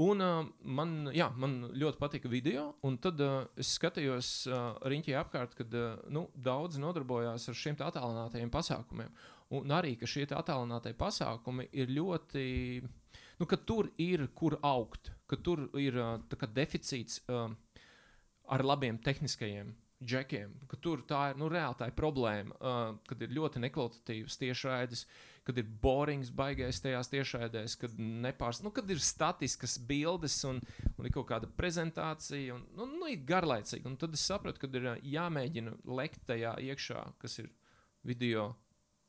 [0.00, 5.18] Un uh, man, jā, man ļoti patika video, un tad uh, es skatījos uh, riņķī
[5.20, 9.12] apkārt, kad uh, nu, daudzi nodarbojās ar šiem te attālinātajiem pasākumiem.
[9.52, 12.46] Un arī, ka šie attālinātie pasākumi ir ļoti
[13.42, 17.50] nu, ka tur ir kur augt, ka tur ir uh, deficīts uh,
[18.48, 19.74] ar labiem tehniskajiem
[20.04, 24.38] džekiem, ka tur tā ir nu, reāli tā ir problēma, uh, kad ir ļoti nekvalitatīvas
[24.40, 25.04] tiešraides,
[25.46, 30.60] kad ir borings baigais tajās tiešraidēs, kad, nepārs, nu, kad ir statiskas bildes un,
[30.94, 33.88] un ir kaut kāda prezentācija, un nu, nu, ir garlaicīgi.
[33.90, 37.50] Un tad es sapratu, ka ir jāmēģina lekt tajā iekšā, kas ir
[38.06, 38.52] video.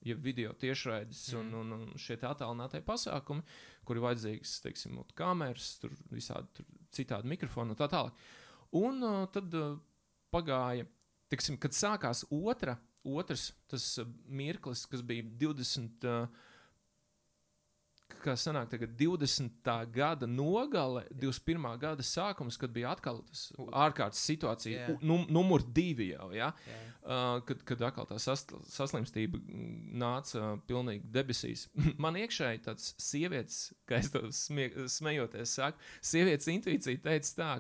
[0.03, 1.59] Ja video tiešraides un, Mm.
[1.61, 3.39] un, un šie attālinātie pasākumi,
[3.87, 8.25] kur ir vajadzīgas, teiksim, kameras, tur visādi tur citādi mikrofoni un tā tālāk.
[8.75, 9.77] Un uh, tad uh,
[10.33, 10.87] pagāja,
[11.31, 16.09] tiksim, kad sākās otra, otrs tas uh, mirklis, kas bija 20.
[16.09, 16.49] Uh,
[18.23, 19.71] Kā sanāk, tagad 20.
[19.91, 21.65] gada nogale, 21.
[21.81, 25.01] gada sākums, kad bija atkal tas ārkārtas situācija, yeah.
[25.03, 26.29] num, numur divi jau.
[26.35, 26.51] Ja?
[26.69, 26.77] Jā.
[27.03, 29.41] Uh, kad, kad atkal tā sas, saslimstība
[30.03, 31.65] nāca uh, pilnīgi debesīs.
[32.03, 37.51] Man iekšēji tāds sievietes, kā es to smie, smejoties, saku, sievietes intuīcija teica tā,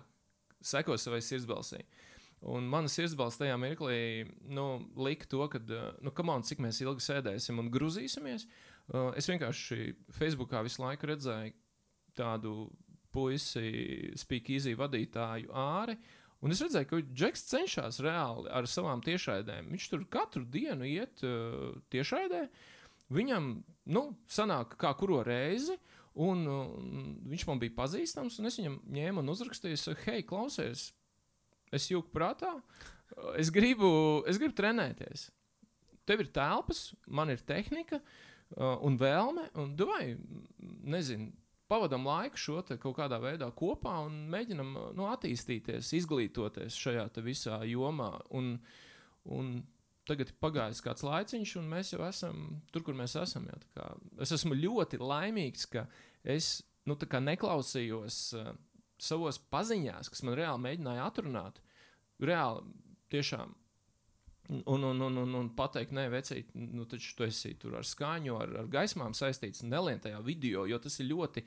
[0.63, 1.83] seko savai sirdsbalsī.
[2.43, 4.65] Un mana sirdsbalss tajā mirklī nu,
[4.99, 8.47] lika to, ka, uh, nu, on, cik mēs ilgi sēdēsim un grūzīsimies.
[8.91, 11.55] Uh, es vienkārši Facebookā visu laiku redzēju
[12.17, 12.67] tādu
[13.13, 14.11] puisi,
[14.51, 15.95] easy vadītāju āri.
[16.43, 19.69] Un es redzēju, ka Džeks cenšas reāli ar savām tiešraidēm.
[19.71, 22.47] Viņš tur katru dienu iet uh, tiešraidē.
[23.13, 23.53] Viņam,
[23.95, 25.77] nu, sanāk, kā kuru reizi,
[26.19, 26.75] un uh,
[27.31, 30.89] viņš man bija pazīstams, un es viņam ņēmu un uzrakstīju, hei, klausies,
[31.73, 32.53] es jūku prātā,
[33.39, 33.89] es gribu,
[34.29, 35.29] es gribu trenēties.
[36.07, 40.15] Tev ir telpas, man ir tehnika uh, un vēlme, un vai,
[40.59, 41.31] nezinu,
[41.71, 47.61] pavadām laiku šo kaut kādā veidā kopā un mēģinām uh, nu, attīstīties, izglītoties šajā visā
[47.69, 48.11] jomā.
[48.35, 48.57] Un,
[49.23, 49.55] un
[50.09, 53.47] tagad ir pagājis kāds laiciņš, un mēs jau esam tur, kur mēs esam.
[53.47, 53.89] Jā, kā
[54.25, 55.87] es esmu ļoti laimīgs, ka
[56.23, 56.57] es
[56.89, 58.51] nu, neklausījos uh,
[58.99, 61.62] savos paziņās, kas man reāli mēģināja atrunāt.
[62.23, 62.63] Reāli
[63.13, 63.53] tiešām
[64.49, 68.33] Un, un, un, un, un pateikt, nē, vecīt, nu, taču tu esi tur ar skaņu,
[68.43, 71.45] ar, ar gaismām saistīts, nelien tajā video, jo tas ir ļoti,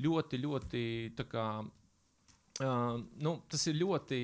[0.00, 0.82] ļoti, ļoti
[1.18, 1.44] tā kā.
[2.60, 4.22] Uh, nu, tas ir ļoti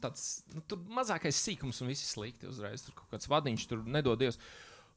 [0.00, 0.24] tāds
[0.56, 0.64] nu,
[0.96, 2.48] mazākais sīkums, un viss ir slikti.
[2.48, 4.40] Uzreiz tur kaut kāds vadiņš, tur nedodies.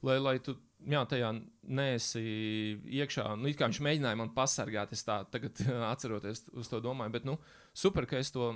[0.03, 0.55] Lai, lai tu
[0.89, 1.29] jā, tajā
[1.63, 2.23] neesi
[2.99, 7.15] iekšā, nu, it kā viņš mēģināja man pasargāt, es tā tagad atceroties uz to domāju.
[7.15, 7.37] Bet, nu,
[7.77, 8.53] super, ka es to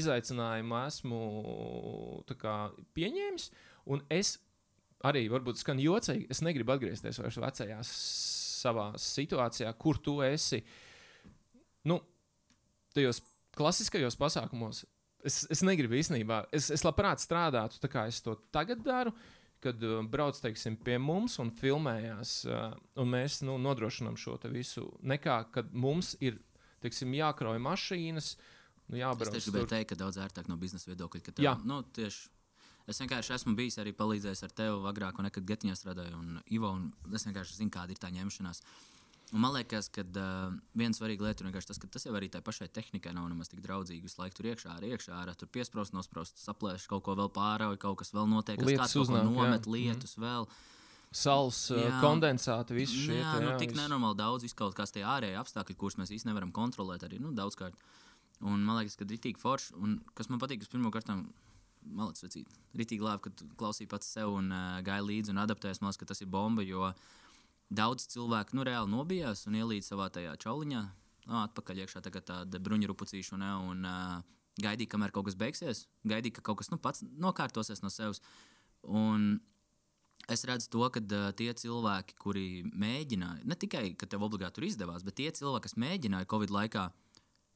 [0.00, 1.20] izaicinājumu esmu
[2.40, 2.56] kā,
[2.96, 3.50] pieņēmis.
[3.90, 4.36] Un es
[5.06, 10.60] arī, varbūt skan jocīgi, es negribu atgriezties vairs vecajā savā situācijā, kur tu esi.
[11.88, 12.00] Nu,
[12.94, 13.22] tajos
[13.56, 14.84] klasiskajos pasākumos.
[15.26, 19.12] Es, es negribu īstenībā, es, es labprāt strādātu tā, kā es to tagad daru.
[19.60, 22.70] Kad uh, brauc teiksim, pie mums un filmējās, uh,
[23.02, 24.86] un mēs nu, nodrošinām šo visu.
[25.04, 26.38] Nekā, kad mums ir
[26.80, 28.34] teiksim, jākrauj mašīnas,
[28.88, 29.46] nu, Es jābrauc tur.
[29.50, 31.24] gribēju teikt, ka daudz ērtāk no biznesa viedokļa.
[31.26, 32.30] ka Tev, nu, tieši,
[32.88, 36.72] es vienkārši esmu bijis arī palīdzējis ar tevi agrāk, un nekad Getiņā strādāju, un Ivo,
[36.78, 38.64] un es vienkārši zinu, kāda ir tā ņemšanās.
[39.32, 42.40] Un man liekas, ka uh, viena svarīga lieta ir tas, ka tas jau arī tai
[42.42, 44.02] pašai tehnikai nav nemaz tik draudzīgi.
[44.02, 47.78] Visu laiku tur iekšā, arī iekšā, ārā tur piesprāst, nosprāst, saplēš, kaut ko vēl pārauj,
[47.78, 49.30] kaut kas vēl notiek, kas Lietus kāds kaut ko uznāk, jā.
[49.30, 49.74] nomet, Mhm.
[49.76, 50.48] lietus vēl.
[51.12, 52.00] Sals, uh, Jā.
[52.02, 53.80] kondensāti, visi Nu, šie jā, te, nu, jā, tik viss.
[53.80, 57.74] nenormāli daudz, izkaut kāds tie ārēji apstākļi, kurus mēs īstenībā nevaram kontrolēt arī nu, daudzkārt.
[58.42, 61.10] Un man liekas, ka rītīgi forši, un kas man patīk, kas pirmkārt,
[61.86, 65.90] malācis vecīt, rītīgi labi, ka klausīji pats sev un uh, gāji līdzi un adaptējies, man
[65.90, 66.92] liekas, ka tas ir bomba, jo
[67.70, 70.82] daudz cilvēku nu, reāli nobijās un ielīdz savā tajā čauliņā,
[71.40, 74.16] atpakaļ iekšā tagad tāda bruņurupucīša un, un uh,
[74.60, 78.22] gaidīja, kamēr kaut kas beigsies, gaidīja, ka kaut kas nu, pats nokārtosies no sevis.
[78.82, 79.38] Un
[80.30, 84.68] es redzu to, ka uh, tie cilvēki, kuri mēģināja, ne tikai, ka tev obligāti tur
[84.68, 86.90] izdevās, bet tie cilvēki, kas mēģināja Covid laikā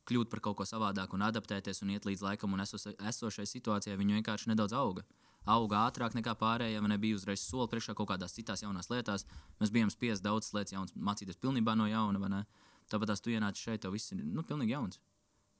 [0.09, 3.96] kļūt par kaut ko savādāku un adaptēties un iet līdz laikam un esos, esošai situācijai,
[3.96, 5.05] viņi vienkārši nedaudz auga.
[5.45, 9.27] Auga ātrāk nekā pārējie, vai nebija uzreiz soli priekšā kaut kādās citās jaunās lietās.
[9.61, 12.45] Mēs bijām spiest daudz lietas, jaunas, mācīties pilnībā no jauna?
[12.93, 15.01] Tāpēc tās tu ienāc šeit, tev viss ir nu, pilnīgi jauns.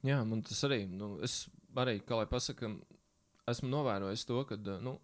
[0.05, 1.45] Jā, man tas arī, nu, es
[1.77, 2.69] arī, kā lai pasakā,
[3.49, 4.97] esmu novērojis to, ka nu,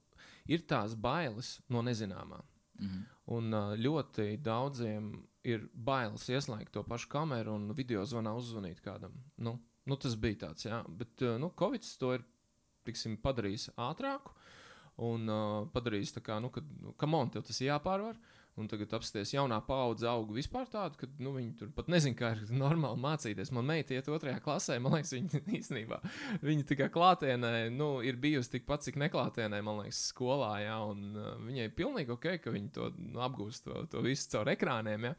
[0.49, 2.41] ir tās bailes no nezināmā.
[2.81, 3.01] Mhm.
[3.31, 5.11] Un ā, ļoti daudziem
[5.47, 9.13] ir bailes ieslēgt to pašu kameru un video zvanā uzzvanīt kādam.
[9.37, 12.25] Nu, nu, tas bija tāds, jā, bet nu, Covid to ir
[12.87, 14.33] tiksim, padarījis ātrāku.
[15.01, 18.19] Un uh, padarījis tā, kā, nu, ka, nu, kam on, tev tas ir jāpārvar.
[18.59, 22.33] Un tagad apstāties jaunā paudze auga vispār tādu, ka nu, viņi tur pat nezina, kā
[22.35, 23.53] ir normāli mācīties.
[23.55, 26.01] Man meita iet otrajā klasē, man liekas, viņa īstenībā
[26.43, 30.51] viņa kā klātienē nu, ir bijusi tikpat, cik neklātienē, man liekas, skolā.
[30.65, 34.27] Jā, un uh, viņai ir pilnīgi ok, ka viņi to nu, apgūst to, to visu
[34.35, 35.07] caur ekrāniem.
[35.07, 35.15] Jā,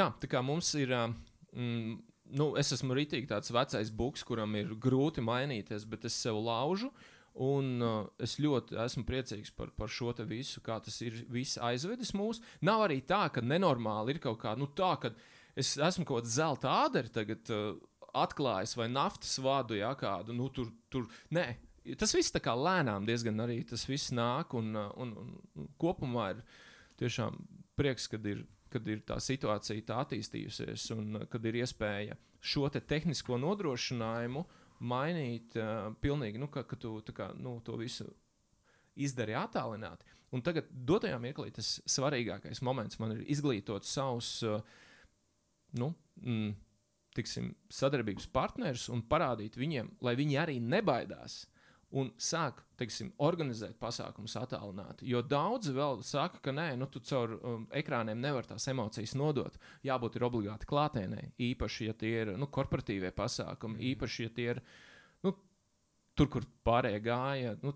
[0.00, 0.96] jā tā kā mums ir.
[0.96, 1.12] Uh,
[1.52, 1.98] mm,
[2.28, 6.90] Nu, es esmu rītīgi tāds vecais buks, kuram ir grūti mainīties, bet es sev laužu.
[7.38, 11.20] Un uh, es ļoti esmu priecīgs par, par šo visu, kā tas ir
[11.62, 12.40] aizvedis mūs.
[12.66, 15.12] Nav arī tā, ka nenormāli ir kaut kā, nu tā, ka
[15.54, 17.76] es esmu kaut kāda zelta ādara tagad uh,
[18.18, 21.46] atklājis vai naftas vadu, ja kādu, nu tur, tur, nē.
[21.96, 26.32] Tas viss tā kā lēnām diezgan arī tas viss nāk un, uh, un, un, kopumā
[26.34, 26.42] ir
[26.98, 27.38] tiešām
[27.78, 32.82] prieks, kad ir, kad ir tā situācija tā attīstījusies un kad ir iespēja šo te
[32.82, 34.42] tehnisko nodrošinājumu
[34.80, 38.06] mainīt uh, pilnīgi, nu, ka, ka tu kā, nu, to visu
[38.98, 40.06] izdari attālināti.
[40.34, 44.60] Un tagad, dotajā mirklī, tas svarīgākais moments man ir izglītot savus, uh,
[45.80, 46.52] nu, mm,
[47.16, 51.42] tiksim, sadarbības partnerus un parādīt viņiem, lai viņi arī nebaidās
[51.96, 55.06] un sāk teiksim, organizēt pasākumus attālināti.
[55.08, 59.56] Jo daudzi vēl saka, ka nē, nu, tu caur um, ekrāniem nevar tās emocijas nodot.
[59.86, 63.86] Jābūt obligāti klātienē, īpaši, ja tie ir nu, korporatīvie pasākumi, mm.
[63.92, 64.62] īpaši, ja tie ir
[65.26, 65.32] nu,
[66.14, 67.54] tur, kur pārējie gāja.
[67.64, 67.74] Nu,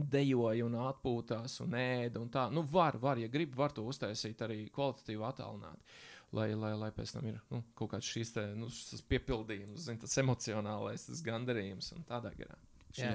[0.00, 2.22] Dejoja un atpūtās un ēda.
[2.22, 2.46] Un tā.
[2.54, 5.98] nu, var, var, ja grib, var to uztaisīt arī kvalitatīvi attālināti.
[6.38, 8.70] Lai, lai, lai pēc tam ir nu, kaut kāds šīs te, nu,
[9.10, 12.54] piepildījums, zin, tas emocionālais, tas gandarījums un tādā garā.
[12.98, 13.10] Jā,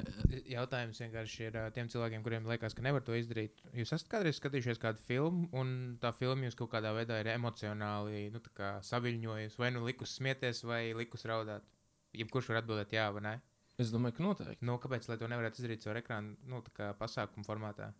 [0.48, 3.60] jautājums vienkārši ir tiem cilvēkiem, kuriem liekas, ka nevar to izdarīt.
[3.76, 8.30] Jūs esat kādreiz skatījušies kādu filmu, un tā filma jūs kaut kādā veidā ir emocionāli
[8.32, 8.42] nu,
[8.90, 11.68] saviņojusi, vai nu likus smieties, vai likus raudāt.
[12.16, 13.36] Jebkurš var atbildēt jā vai nē.
[13.84, 14.64] Es domāju, ka noteikti.
[14.64, 16.64] Nu, kāpēc to nevarētu izdarīt caur ekrānu, nu,
[17.02, 17.92] pasākumu formātā?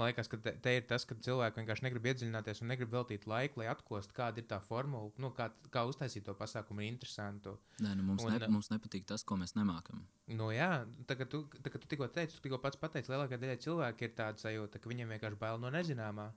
[0.00, 3.26] Man liekas, ka te, te ir tas, ka cilvēki vienkārši negrib iedziļināties un negrib veltīt
[3.28, 7.52] laiku, lai atklātu, kāda ir tā formula, nu, kā, kā uztaisīt to pasākumu interesantu.
[7.84, 10.00] Nē, nu, mums, un, ne, mums nepatīk tas, ko mēs nemākam.
[10.32, 13.58] Nu, jā, tā kā tu, tā, tu tikko teici, tu tikko pats pateici, lielākā daļa
[13.66, 16.30] cilvēku ir tāda sajūta, ka viņiem vienkārši bail no nezināmā.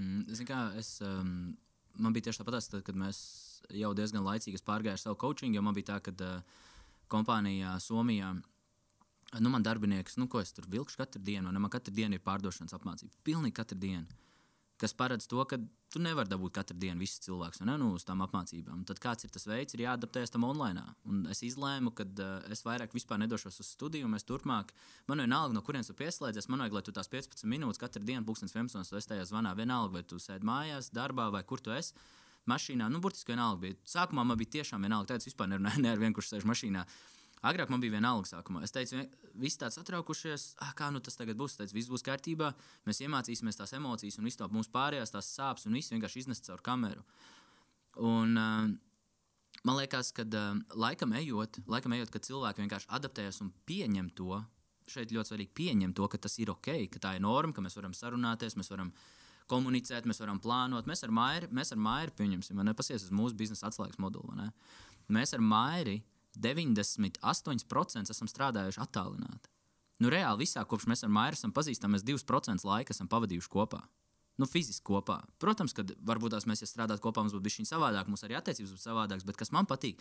[0.00, 1.52] Mm, kā, es, um,
[2.00, 3.20] man bija tieši tāpat, kad mēs
[3.68, 6.64] jau diezgan laicīgi pārgājām savu coaching, jo man bija tā, ka uh,
[7.12, 8.32] kompānijā Somijā
[9.40, 12.24] Nu, man darbinieks, nu, ko es tur vilkšu katru dienu, un man katru dienu ir
[12.24, 13.16] pārdošanas apmācība.
[13.24, 14.20] Pilnīgi katru dienu.
[14.82, 15.56] Kas paredz to, ka
[15.94, 18.82] tu nevari dabūt katru dienu visus cilvēkus ne, nu, uz tām apmācībām.
[18.88, 20.82] Tad kāds ir tas veids, ir jāadaptējas tam online.
[21.08, 24.74] Un es izlēmu, ka uh, es vairāk nedošos uz studiju, un es turpmāk,
[25.06, 28.26] man vienalga, no kurienes tu pieslēdzies, man vajag, lai tu tās 15 minūtes katru dienu,
[28.26, 28.90] 11.
[28.90, 31.94] tu esi tajā zvanā, vienalga, vai tu sēdi mājās, darbā vai kur tu esi.
[32.50, 33.78] Mašīnā, nu, burtiski vienalga bija.
[33.86, 36.82] Sākumā man bija tiešām vienalga, tāds vispār nerunāja ne ar vienu, kurš sēž mašīnā.
[37.42, 38.60] Agrāk man bija viena alga sākumā.
[38.62, 39.00] Es teicu,
[39.42, 41.56] visi tāds satraukušies, ah, kā nu tas tagad būs.
[41.56, 42.52] Es teicu, viss būs kārtībā,
[42.86, 46.46] mēs iemācīsimies tās emocijas un visu to mums pārējās tās sāpes un viss vienkārši iznest
[46.46, 47.02] caur kameru.
[47.98, 48.68] Un, uh,
[49.66, 54.38] man liekas, ka uh, laikam ejot, laikam ejot, kad cilvēki vienkārši adaptējas un pieņem to.
[54.92, 57.78] Šeit ļoti svarīgi pieņemt to, ka tas ir ok, ka tā ir norma, ka mēs
[57.78, 58.94] varam sarunāties, mēs varam
[59.50, 60.86] komunicēt, mēs varam plānot.
[60.86, 64.50] Mēs ar Maiju, mēs ar Maiju pieņemsim, nepasies uz mūsu biznesa atslēgas moduli.
[65.12, 65.98] Mēs ar Maiju
[66.38, 69.50] 98% esam strādājuši attālināti.
[70.02, 73.82] Nu, reāli visā, kopš mēs ar Maiju esam pazīstami, mēs 2% laika esam pavadījuši kopā.
[74.40, 75.20] Nu, fiziski kopā.
[75.42, 78.72] Protams, ka varbūt tās mēs, ja strādājam kopā, mums būtu bijis savādāk, mums arī attiecības
[78.74, 80.00] būtu savādākas, bet kas man patīk,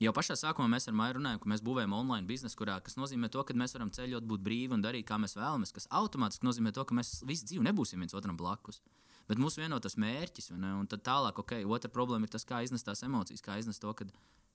[0.00, 3.28] jau pašā sākumā mēs ar Maiju runājām, ka mēs būvējam online biznesu, kurā tas nozīmē
[3.30, 6.72] to, ka mēs varam ceļot, būt brīvi un darīt, kā mēs vēlamies, kas automātiski nozīmē
[6.74, 8.80] to, ka mēs visu dzīvi nebūsim viens otram blakus.
[9.28, 13.04] Bet mūsu vienotas mērķis, un tad tālāk, ok, otra problēma ir tas, kā iznest tās
[13.06, 14.08] emocijas, kā iznest to, ka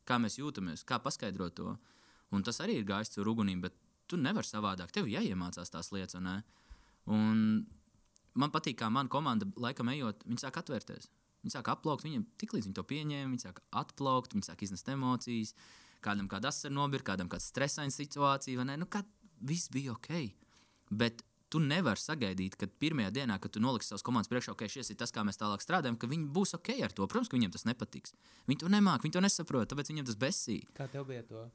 [0.08, 1.76] kā mēs jūtamies, kā paskaidrot to.
[2.34, 3.76] Un tas arī ir gājis caur ugunīm, bet
[4.10, 4.94] tu nevari savādāk.
[4.94, 6.18] Tev jāiemācās tās lietas.
[6.20, 6.42] Un,
[7.16, 7.44] un
[8.38, 11.10] man patīk, kā mana komanda laikam ejot, viņi sāk atvērties.
[11.46, 15.54] Viņi sāk aplaukt, viņiem tiklīdz viņi to pieņēma, viņi sāk atplaukt, viņi sāk iznest emocijas.
[16.06, 19.10] Kādam kāda asara nobira, kādam kāda stresaina situācija, nu, kad
[19.46, 20.10] viss bija ok.
[20.90, 21.22] Bet
[21.54, 25.00] tu nevari sagaidīt, ka pirmajā dienā, kad tu noliksi savas komandas priekšā, ok, šis ir
[25.00, 27.06] tas, kā mēs tālāk strādājam, ka viņi būs ok ar to.
[27.08, 28.16] Protams, ka viņiem tas nepatiks.
[28.50, 30.58] Viņi to nemāk, viņi to nesaprot, tāpēc viņiem tas besī.
[30.78, 31.46] Kā tev bija to?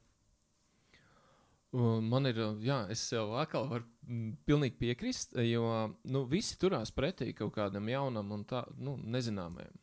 [1.71, 5.63] Man ir, jā, es sev atkal varu mm, pilnīgi piekrist, jo
[6.03, 9.77] nu, visi turās pretī kaut kādam jaunam un tā, nu, nezināmajam.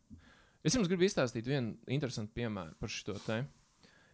[0.60, 3.38] Es jums gribu izstāstīt vienu interesantu piemēru par šo te.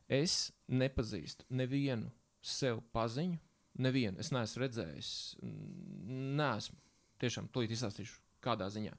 [0.06, 2.12] Es nepazīstu nevienu
[2.44, 3.40] sev paziņu,
[3.82, 5.10] Nevienu es neesmu redzējis.
[6.38, 6.78] Nesmu.
[7.22, 8.94] Tiešām, tūlīt izstāstīšu, kādā ziņā.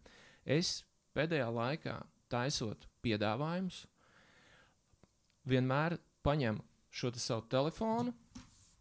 [0.46, 0.82] Es
[1.16, 1.96] pēdējā laikā
[2.32, 3.84] taisot piedāvājumus,
[5.48, 6.64] vienmēr paņemu
[6.96, 8.14] šo te savu telefonu,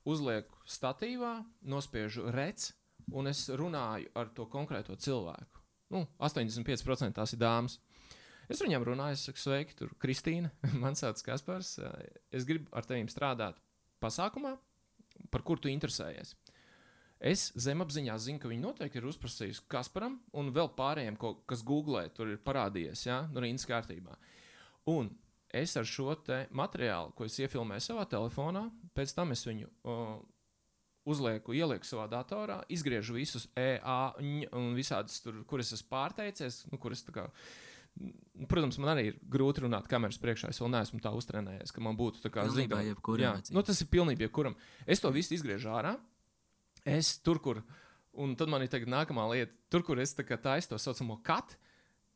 [0.08, 1.36] uzlieku statīvā,
[1.68, 2.72] nospiežu reci,
[3.12, 5.62] un es runāju ar to konkrēto cilvēku.
[5.92, 7.78] Nu, 85% tās ir dāmas.
[8.50, 10.50] Es viņam runāju, es saku, sveiki, tur Kristīna,
[10.82, 11.76] man sauc Kaspars.
[12.34, 13.60] Es gribu ar tevi strādāt
[14.04, 14.56] pasākumā,
[15.32, 16.34] par kur tu interesējies.
[17.24, 22.08] Es zemapziņā zinu, ka viņi noteikti ir uzprasījuši Kasparam un vēl pārējiem, ko, kas googlē,
[22.12, 24.18] tur ir parādījies, ja, nu, rindas kārtībā.
[24.92, 25.08] Un
[25.54, 26.12] es ar šo
[26.52, 28.66] materiālu, ko es iefilmēju savā telefonā,
[28.98, 30.18] pēc tam es viņu uh,
[31.08, 37.06] uzlieku, ielieku savā datorā, izgriežu visus EA un visādas, tur, kuras esmu pārteicies, nu, kuras
[37.06, 37.28] tā kā.
[37.28, 37.54] nu,
[38.50, 40.50] Protams, man arī ir grūti runāt kameras priekšā.
[40.50, 42.50] Es vēl neesmu tā uztrenējies, ka man būtu tā kā Jā,
[43.36, 43.52] vajadzīgs.
[43.54, 44.56] nu, tas ir pilnībā jebkuram.
[44.86, 45.94] Es to visu izgriežu ārā.
[46.84, 47.62] Es tur, kur.
[48.18, 51.56] Un tad man ir tagad nākamā lieta, tur, kur es tā taisu to saucamo katu,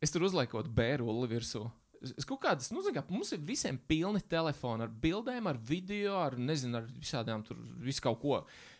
[0.03, 1.63] es tur uzlieku bērnu virsū.
[1.99, 6.15] Es kaut kādas, nu, zini kā, mums ir visiem pilni telefoni ar bildēm, ar video,
[6.21, 8.37] ar, nezinu, ar visādām tur, visu kaut ko.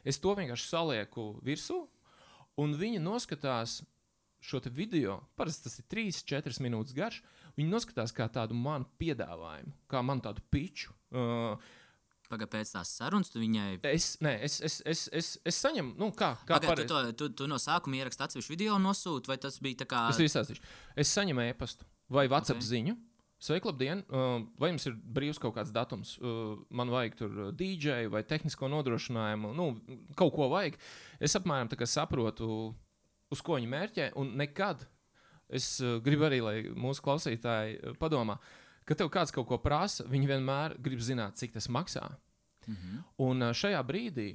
[0.07, 1.81] Es to vienkārši salieku virsū,
[2.63, 3.81] un viņi noskatās
[4.39, 5.19] šo video.
[5.39, 7.21] Parasti tas ir 3, 4 minūtes garš.
[7.57, 10.93] Viņi noskatās kā tādu manu piedāvājumu, kā man tādu piču.
[11.11, 11.59] Uh,
[12.29, 13.79] Pagaidām pēc tās sarunas, tu viņai.
[13.89, 17.29] es, nē, es, es, es, es, es saņemu, nu, kā, kā Pagaid, tu, to, tu,
[17.41, 20.03] tu no sākuma ieraksti atsevišķu video un nosūti, vai tas bija tā kā.
[20.13, 20.61] Es to izstāstīšu.
[20.93, 22.61] Es saņemu e-pastu vai WhatsApp Ok.
[22.61, 22.69] okay.
[22.69, 22.97] ziņu.
[23.39, 24.03] Sveiki, labdien!
[24.11, 26.17] Uh, vai jums ir brīvs kaut kāds datums?
[26.19, 29.69] Uh, man vajag tur uh, DJ vai tehnisko nodrošinājumu, nu,
[30.19, 30.75] kaut ko vajag.
[31.23, 32.73] Es apmēram tā kā saprotu,
[33.33, 34.85] uz ko viņi mērķē, un nekad
[35.49, 38.37] es uh, gribu arī, lai mūsu klausītāji uh, padomā,
[38.89, 42.05] ka tev kāds kaut ko prasa, viņi vienmēr grib zināt, cik tas maksā.
[42.69, 43.01] Mhm.
[43.25, 44.29] Un ā, šajā brīdī,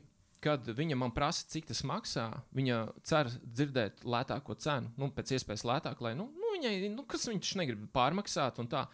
[0.44, 5.64] kad viņa man prasa, cik tas maksā, viņa cer dzirdēt lētāko cenu, nu, pēc iespējas
[5.68, 8.87] lētāk, lai, nu, nu viņai, nu, kas viņš negrib pārmaksāt un tā.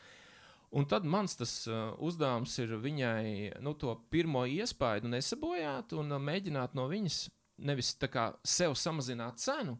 [0.70, 6.22] Un tad mans tas uh, uzdevums ir viņai nu, to pirmo iespaidu nesabojāt un uh,
[6.22, 7.24] mēģināt no viņas
[7.66, 9.74] nevis tā kā sev samazināt cenu,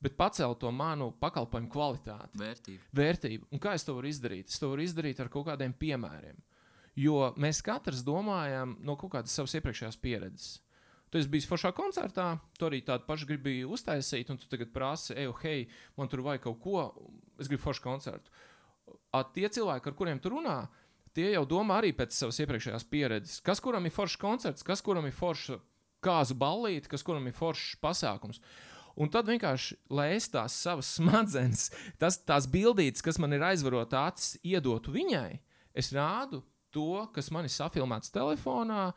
[0.00, 2.84] bet pacelt to manu pakalpojumu kvalitāti Vērtība.
[2.94, 3.48] vērtību.
[3.52, 4.52] Un kā es to varu izdarīt?
[4.52, 6.38] Es to varu izdarīt ar kaut kādiem piemēriem.
[6.98, 10.56] Jo mēs katrs domājam no kaut kādas savas iepriekšējās pieredzes.
[11.08, 15.14] Tu esi bijis foršā koncertā, tu arī tādu pašu gribi uztaisīt, un tu tagad prasi,
[15.16, 15.62] ej, hei,
[15.96, 16.82] man tur vajag kaut ko,
[17.40, 18.34] es gribu foršu koncertu.
[19.16, 20.58] A, tie cilvēki, ar kuriem tu runā,
[21.16, 23.40] tie jau domā arī pēc savas iepriekšējās pieredzes.
[23.46, 25.56] Kas kuram ir foršs koncerts, kas kuram ir forša
[26.04, 28.42] kāzu ballīte, kas kuram ir foršs pasākums.
[28.98, 31.68] Un tad vienkārši, lai es tās savas smadzenes,
[32.02, 35.38] tas, tās bildītas, kas man ir aizvarota acis, iedotu viņai,
[35.78, 36.42] es rādu
[36.74, 38.88] to, kas man ir safilmēts telefonā,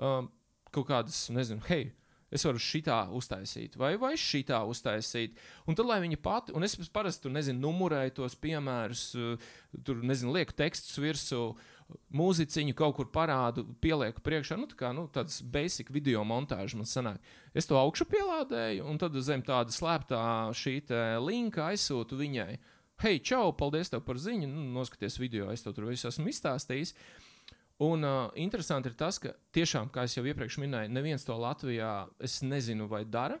[0.00, 0.30] um,
[0.74, 1.90] kaut kādas, nezinu, hei,
[2.32, 5.38] es varu šitā uztaisīt, vai, vai šitā uztaisīt.
[5.68, 9.50] Un tad, lai viņa pati, un es parasti tur, nezinu, numurēju tos piemērus, uh,
[9.86, 11.42] tur, nezinu, lieku tekstus virsū,
[12.14, 16.88] mūziķiņu kaut kur parādu, pielieku priekšā, nu, tā kā nu, tādas basic video montāžas man
[16.88, 17.30] sanāk.
[17.54, 20.20] Es to augšu pielādēju, un tad zem tāda slēptā
[20.56, 20.76] šī
[21.22, 22.52] linka aizsūtu viņai.
[23.00, 26.94] Hei, čau, paldies tev par ziņu, nu, noskaties video, es tev tur visu esmu izstāstījis.
[27.80, 32.10] Un uh, interesanti ir tas, ka tiešām, kā jau iepriekš minēju, neviens to Latvijā
[32.44, 33.40] nezinu, vai dara.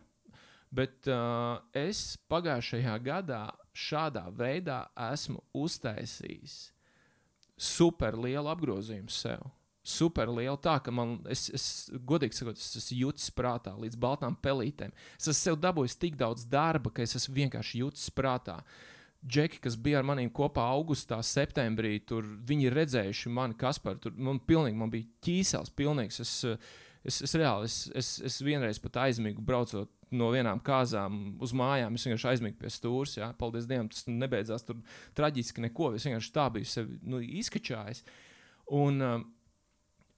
[0.72, 3.42] Bet uh, es pagājušajā gadā
[3.76, 6.70] šādā veidā esmu uztaisījis
[7.60, 9.48] super lielu apgrozījumu sev.
[9.90, 11.64] Super liela, tā ka man, es, es
[12.06, 14.92] godīgi sakot, es esmu jutis prātā līdz baltām pelītēm.
[15.16, 18.58] Es esmu sev dabūjis tik daudz darba, ka es esmu vienkārši jutis prātā.
[19.20, 24.12] Džeki, kas bija ar maniem kopā augustā, septembrī, tur viņi redzējuši mani, kas par to
[24.16, 26.20] man, pilnīgi, man bija ķīsels, pilnīgs.
[26.24, 26.34] Es,
[27.04, 31.94] es, es reāli, es, es, es vienreiz pat aizmigu braucot no vienām kāzām uz mājām.
[31.94, 34.80] Es vienkārši aizmigu pie stūres, jā, paldies Dievam, tas nebeidzās tur
[35.18, 35.92] traģiski neko.
[35.96, 38.02] Es vienkārši tā biju sevi nu, izkačājis.
[38.76, 39.28] Un um,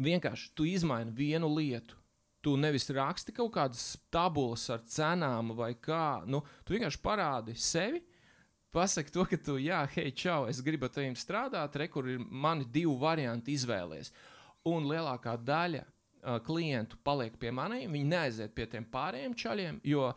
[0.02, 1.98] vienkārši tu izmaini vienu lietu.
[2.42, 6.24] Tu nevis raksti kaut kādas tabulas ar cenām vai kā.
[6.26, 8.00] Nu, tu vienkārši parādi sevi,
[8.74, 12.18] pasaki to, ka tu, jā, hei, čau, es gribu ar tevi strādāt, re, kur ir
[12.18, 14.10] mani divi varianti izvēlēties.
[14.72, 15.84] Un lielākā daļa
[16.46, 20.08] klientu paliek pie maniem, viņi neaiziet pie tiem pārējiem čaļiem, jo,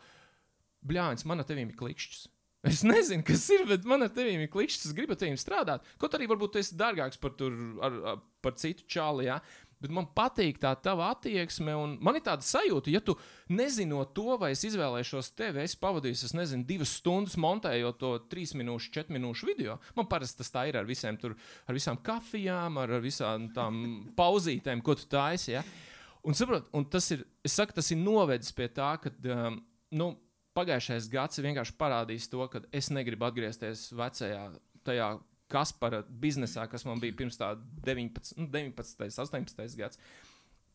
[0.86, 2.26] bļāvis, man ar teviem ir klikšķis.
[2.66, 5.86] Es nezinu, kas ir, bet man ar teviem ir klikšķis, es gribu ar teviem strādāt.
[6.02, 9.38] Kaut arī varbūt tu esi dārgāks par, tur, ar, ar, par citu čāli, jā.
[9.76, 13.12] Bet man patīk tā tava attieksme, man ir tāda sajūta, ja tu
[13.52, 18.54] nezinot to, vai es izvēlēšos tevi, es pavadīju, es nezinu, divas stundas montējot to trīs
[18.56, 19.76] minūšu, četru minūšu video.
[19.98, 21.36] Man parasti tas tā ir ar visiem tur,
[21.68, 23.84] ar visām kafijām, ar, ar visām tām
[24.16, 25.52] pauzītēm, ko tu taisi.
[25.58, 25.64] Ja?
[26.26, 29.60] Un, saprot, un tas ir, es saku, tas ir novedis pie tā, ka, um,
[29.94, 30.08] nu,
[30.56, 34.46] pagājušais gads vienkārši parādījis to, ka es negribu atgriezties vecajā
[34.86, 35.10] tajā
[35.46, 37.52] Kaspara biznesā, kas man bija pirms tā
[37.86, 40.00] 19, nu, 19 18 gads.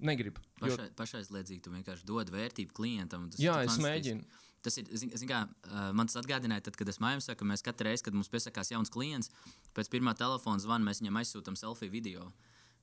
[0.01, 0.41] Negribu.
[0.63, 3.27] Jo, Pašai, pašaizliedzīgi tu vienkārši dod vērtību klientam.
[3.29, 4.39] tas jā, ir es mēģinu.
[4.65, 7.65] Tas ir, zin, zin kā, uh, man tas atgādināja, tad, kad es mājās saku, mēs
[7.65, 9.29] katru reizi, kad mums piesakās jauns klients,
[9.77, 12.29] pēc pirmā telefona zvana mēs viņam aizsūtām selfiju video.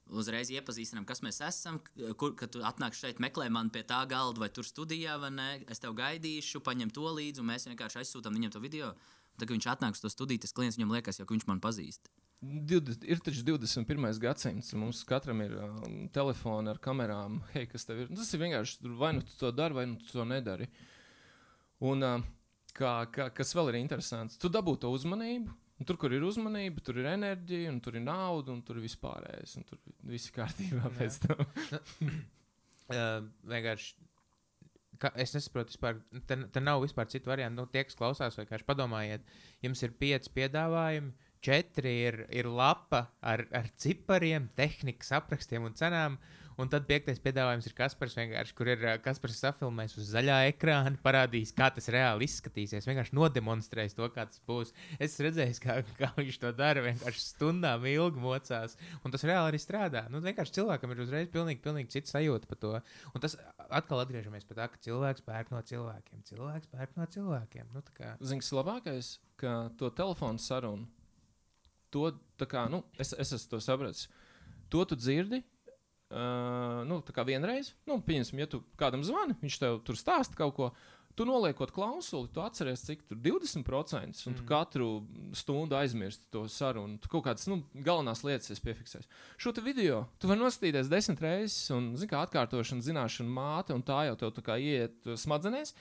[0.09, 1.81] Uzreiz iepazīstinām, kas mēs esam,
[2.17, 5.49] kur kad tu atnāc šeit, meklē mani pie tā galda, vai tur studijā, vai nē.
[5.69, 8.95] Es tev gaidīšu, paņem to līdzi, un mēs vienkārši aizsūtām viņam to video.
[9.37, 12.09] Tad, kad viņš atnāk uz to studiju, tas klients viņam liekas, jau viņš man pazīst.
[12.41, 14.09] 20, ir taču 21.
[14.23, 17.41] gadsimts, un mums katram ir um, telefoni ar kamerām.
[17.53, 18.13] Hei, kas tev ir?
[18.13, 20.69] Nu, Tas ir vienkārši vai nu tu to dari, vai nu tu to nedari.
[21.83, 22.23] Un uh,
[22.79, 25.51] kā, kā, kas vēl ir interesants, tu dabū to uzmanību.
[25.79, 28.87] Un tur, kur ir uzmanība, tur ir enerģija, un tur ir nauda, un tur ir
[28.89, 29.55] vispārējais.
[29.69, 29.79] Tur
[30.11, 31.47] viss ir kārtībā pēc tam.
[32.89, 33.91] Uh, vienkārši.
[34.97, 37.61] Ka, es nesaprotu, vispār, te, te nav vispār citu variantu.
[37.61, 39.27] Nu, tie, kas klausās, vienkārši padomājiet,
[39.61, 41.13] jums ir pieci piedāvājumi,
[41.45, 46.17] četri ir, ir lapa ar, ar cipariem, tehnikas aprakstiem un cenām.
[46.59, 48.17] Un tad piektais piedāvājums ir Kaspars,
[48.59, 52.87] kur ir uh, Kaspars safilmējis uz zaļā ekrāna, parādījis, kā tas reāli izskatīsies.
[52.89, 54.73] Vienkārši nodemonstrējis to, kā tas būs.
[54.99, 56.83] Es redzēju, kā, kā viņš to dara.
[56.83, 58.75] Vienkārši stundām ilgi mocās.
[59.07, 60.03] Un tas reāli arī strādā.
[60.11, 62.73] Nu, vienkārši cilvēkam ir uzreiz pilnīgi, pilnīgi cits sajūta par to.
[63.15, 63.37] Un tas
[63.69, 66.25] atkal atgriežamies pie tā, ka cilvēks pērk no cilvēkiem.
[66.33, 67.69] Cilvēks pērk no cilvēkiem.
[67.77, 70.91] Nu, kā- Zini, kas labākais, ka to telefonu sarunu,
[71.95, 72.11] to
[72.51, 74.09] kā, nu, es, es esmu sapratis.
[74.75, 75.41] To tu dzirdi.
[76.09, 80.39] Uh, nu, tā kā vienreiz, nu, pieņemsim, ja tu kādam zvani, viņš tev tur stāsta
[80.39, 80.69] kaut ko.
[81.19, 84.87] Tu noliekot klausuli, tu atceries, cik tur 20%, un tu katru
[85.35, 86.95] stundu aizmirsti to sarunu.
[87.03, 89.09] Tu kaut kādas nu, galvenās lietas esi piefiksējis.
[89.43, 94.05] Šo video tu vari noskatīties desmit reizes, un, zini, kā atkārtošana, zināšana māte, un tā
[94.07, 95.75] jau tev tā kā iet smadzenēs.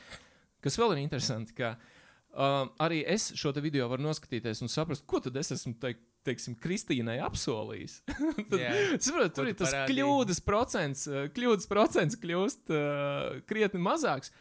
[0.65, 5.21] Kas vēl ir interesanti, ka uh, arī es šo video varu noskatīties un saprast, ko
[5.21, 6.01] tad es esmu teikt.
[6.27, 8.01] Teiksim, Kristīnai apsolījis.
[8.51, 8.73] Tad, Jā.
[8.99, 9.95] saprot, tur tu ir tas parādīji?
[9.95, 14.33] kļūdas procents, uh, kļūdas procents kļūst uh, krietni mazāks.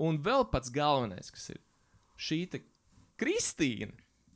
[0.00, 1.60] Un vēl pats galvenais, kas ir
[2.18, 2.40] šī
[3.20, 3.94] Kristīna.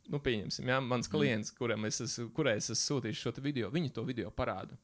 [0.08, 3.90] Nu, pieņemsim, jā, mans klients, kuram es esmu, kurai es esmu sūtījis šo video, viņi
[3.92, 4.78] to video parāda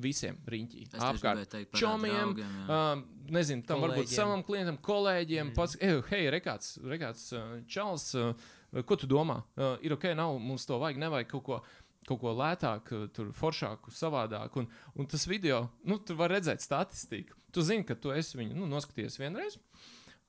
[0.00, 0.86] visiem riņķī.
[1.02, 4.16] Apkārt čomiem, draugiem, uh, nezinu, tam varbūt Kolēģiem.
[4.16, 5.56] savam klientam, kolēģiem, mm.
[5.56, 5.76] pats,
[6.12, 8.30] hei, rekāts, rekāts uh, Čāls, uh,
[8.86, 9.40] ko tu domā?
[9.56, 11.62] Uh, ir ok, nav, mums to vajag, nevajag kaut ko.
[12.08, 14.62] Kaut ko lētāku, tur foršāku, savādāku.
[14.62, 17.36] Un, un tas video, nu, tur var redzēt statistiku.
[17.52, 19.58] Tu zini, ka tu esi viņu nu, noskatījies vienreiz.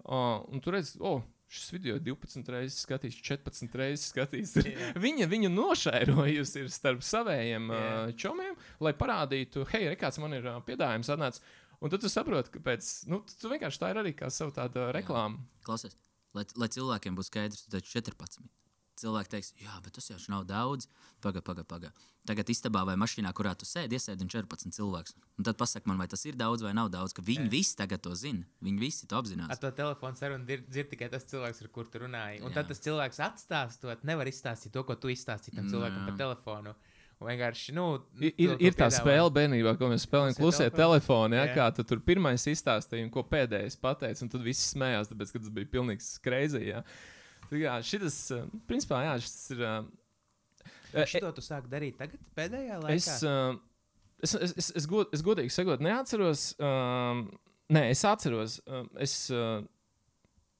[0.03, 4.53] Uh, un tu redzi, oh, šis video ir 12 reizes skatīts, 14 reizes skatīts.
[4.63, 4.91] Jā.
[5.05, 7.79] Viņa viņu nošērojusi ir starp saviem Jā.
[7.79, 11.43] uh, čomiem, lai parādītu, hei, re, kāds man ir uh, piedāvājums atnācis.
[11.81, 14.91] Un tad tu saproti, ka pēc, nu, tu vienkārši tā ir arī kā sava tāda
[14.95, 15.41] reklāma.
[15.65, 15.97] Klausies,
[16.37, 18.41] lai, lai cilvēkiem būtu skaidrs, teici 14.
[19.01, 20.85] Cilvēki teiks, jā, bet tas jau nav daudz.
[21.23, 22.09] Pagaidi, pagaidi, pagaidi.
[22.27, 25.15] Tagad istabā vai mašīnā, kurā tu sēdi, iesēdi 14 cilvēkus.
[25.39, 27.51] Un tad pasak man, vai tas ir daudz vai nav daudz, ka viņi Jā.
[27.55, 28.45] visi tagad to zina.
[28.61, 29.61] Viņi visi to Ar apzinās.
[29.63, 32.43] to telefonu sarunu dzird, tikai tas cilvēks, ar kuru tu runāji.
[32.43, 32.59] Un Jā.
[32.59, 36.11] tad tas cilvēks atstāstot, nevar izstāstīt to, ko tu izstāstīji tam cilvēkam jā.
[36.11, 36.75] pa telefonu.
[37.21, 37.85] Vienkārši, nu,
[38.17, 41.37] Ir, to- ir, to ir tā spēle bērnībā, ko mēs spēlējam, Klusie klusē telefoni.
[41.37, 41.53] Ja, Jā.
[41.53, 45.41] kā tu tur pirmais izstāstīji, un ko pēdējais pateicis, un tad viss smējās, tāpēc, ka
[45.43, 46.63] tas bija pilnīgs kreizī.
[46.71, 46.81] Ja.
[47.51, 49.61] Kā Šitas, uh, principā, jā, šis ir.
[49.61, 52.97] Uh, Šito tu sāki darīt tagad, pēdējā laikā?
[52.97, 53.53] Es, uh,
[54.23, 56.49] es, es, es, es, god, es godīgi sakot, neatceros.
[56.57, 57.27] Um,
[57.71, 58.57] nē, es atceros.
[58.65, 59.61] Um, es, uh,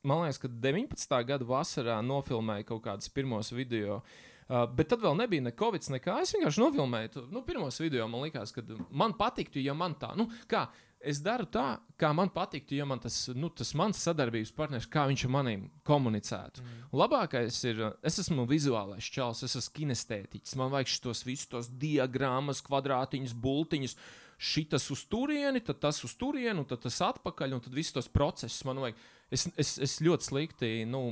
[0.05, 1.24] man liekas, ka 19.
[1.26, 4.03] gada vasarā nofilmēju kaut kādus pirmos video.
[4.03, 4.20] Uh,
[4.52, 6.20] bet tad vēl nebija ne Covid, nekā.
[6.24, 8.08] Es vienkārši nofilmēju to nu, pirmos video.
[8.12, 10.66] Man liekas, ka man patiktu, ja man tā, nu, kā
[11.02, 11.66] es daru tā,
[11.99, 15.68] kā man patiktu, ja man tas, nu, tas mans sadarbības partneris, kā viņš ar maniem
[15.88, 16.64] komunicētu.
[16.64, 16.82] Mm.
[17.02, 20.58] Labākais ir, uh, es esmu vizuālais čels, es esmu kinestētiķis.
[20.60, 23.97] Man vajag šos visus tos diagrammas, kvadrātiņus, bultiņus.
[24.41, 28.64] Šitas uz turieni, tad tas uz turieni, tad tas atpakaļ, un tad visus tos procesus
[28.66, 29.02] man vajag.
[29.32, 31.04] Es, es, es ļoti slikti nu,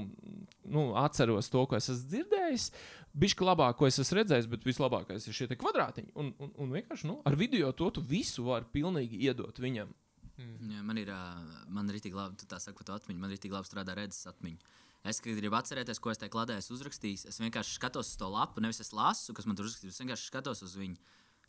[0.67, 2.65] nu, atceros to, ko es esmu dzirdējis.
[3.17, 6.11] Bišķi labāk, ko es esmu redzējis, bet vislabākais ir šie kvadrātiņi.
[6.21, 9.89] Un, un, un vienkārši nu, ar video to tu visu vari pilnīgi iedot viņam.
[10.39, 11.09] Jā, man ir,
[11.73, 13.19] man ir tik labi, tā to atmiņu.
[13.19, 14.77] Man ir tik labi strādā redzes atmiņa.
[15.09, 18.59] Es, gribu atcerēties, ko es tajā kladē esmu uzrakstījis, es vienkārši skatos uz to lapu,
[18.63, 19.95] nevis es lasu, kas man tur uzrakstīts.
[19.95, 20.99] Es vienkārši skatos uz viņu.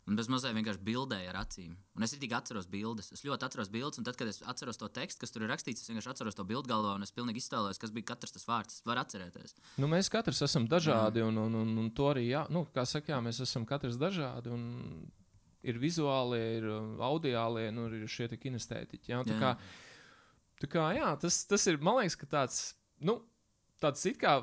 [0.09, 1.75] Un bez mazliet vienkārši bildēju ar acīm.
[1.95, 3.11] Un es tikai atceros bildes.
[3.13, 5.83] Es ļoti atceros bildes, un tad, kad es atceros to tekstu, kas tur ir rakstīts,
[5.83, 8.79] es vienkārši atceros to bildu galvā, un es pilnīgi iztēlojos, kas bija katrs tas vārds.
[8.79, 9.53] Es varu atcerēties.
[9.77, 13.13] Nu, mēs katrs esam dažādi, un, un, un, un to arī, jā, nu, kā saka,
[13.13, 14.53] jā, mēs esam katrs dažādi.
[14.53, 14.69] Un...
[15.61, 19.11] Ir vizuālie, ir uh, audiālie, nu, ir šie kinestētiķi.
[19.11, 19.41] Jā, tā Jā.
[19.43, 19.51] kā,
[20.63, 22.63] tā kā, jā, tas, tas ir, man liekas, ka tāds,
[23.05, 23.19] nu,
[23.81, 24.37] tāds it kā,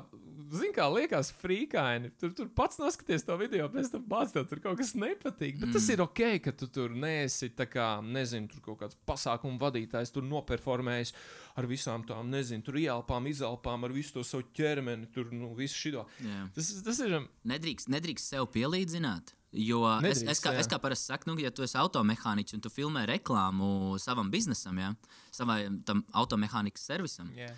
[0.53, 2.11] zin kā, liekas, frīkaini.
[2.19, 5.59] Tur, tur pats noskaties to video, pēc tam pats tev tur kaut kas nepatīk.
[5.59, 5.75] Bet mm.
[5.77, 10.13] tas ir ok, ka tu tur neesi, tā kā, nezinu, tur kaut kāds pasākumu vadītājs,
[10.15, 11.15] tur noperformējis
[11.59, 15.79] ar visām tām, nezinu, tur ielpām, izelpām, ar visu to savu ķermeni, tur, nu, visu
[15.87, 16.05] šito.
[16.25, 16.45] Jā.
[16.55, 17.19] Tas, tas ir.
[17.21, 19.35] um, Nedrīkst, nedrīkst sev pielīdzināt.
[19.49, 20.61] Jo nedrīkst, es, es, kā, jā.
[20.61, 24.77] es kā parasti saku, nu, ja tu esi automehāniķis un tu filmē reklāmu savam biznesam,
[24.77, 24.91] ja,
[25.33, 27.49] savai tam automehānikas servisam, Jā.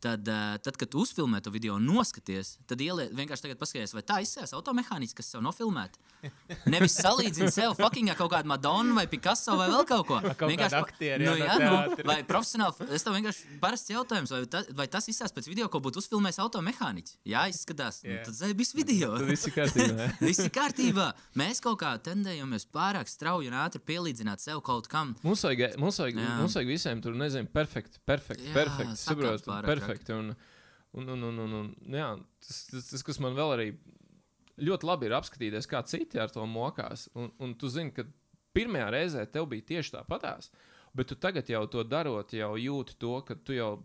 [0.00, 3.92] Tad, uh, tad, kad tu uzfilmē to video un noskaties, tad ieliec, vienkārši tagad paskaties,
[3.92, 6.00] vai tā izsēs automehāniski, kas sev nofilmēta.
[6.72, 10.20] Nevis salīdzini sev fucking kaut kādu Madonu vai Picasso vai vēl kaut ko.
[10.24, 12.88] kaut kādu aktieri, nu, jā, nu, vai profesionāli.
[12.96, 16.40] Es tev vienkārši parasts jautājums, vai, ta, vai tas izsēs pēc video, ko būtu uzfilmējis
[16.46, 17.18] automehāniķis.
[17.28, 18.00] Jā, izskatās.
[18.04, 18.16] Jā.
[18.16, 19.12] Nu, tad zēj, viss video.
[19.20, 20.08] Tad viss ir kārtībā.
[20.30, 21.06] Viss ir kārtībā.
[21.40, 25.14] Mēs kaut kā tendējamies pārāk strauji un ātri pielīdzināt sev kaut kam.
[25.26, 26.34] Mums vajag, mums vajag, Jā.
[26.40, 30.12] mums vajag visiem tur, nezinu, perfekti, perfekti, perfekti, sakāps saprot, pārāk perfekti.
[30.12, 30.34] Un,
[30.92, 33.68] un, un, un, un, un, jā, tas, tas, tas, kas man vēl arī
[34.60, 37.08] ļoti labi ir apskatīties, kā citi ar to mokās.
[37.14, 38.04] Un, un tu zini, ka
[38.54, 40.50] pirmajā reizē tev bija tieši tāpatās,
[40.94, 43.78] bet tu tagad jau to darot, jau jūti to, ka tu jau.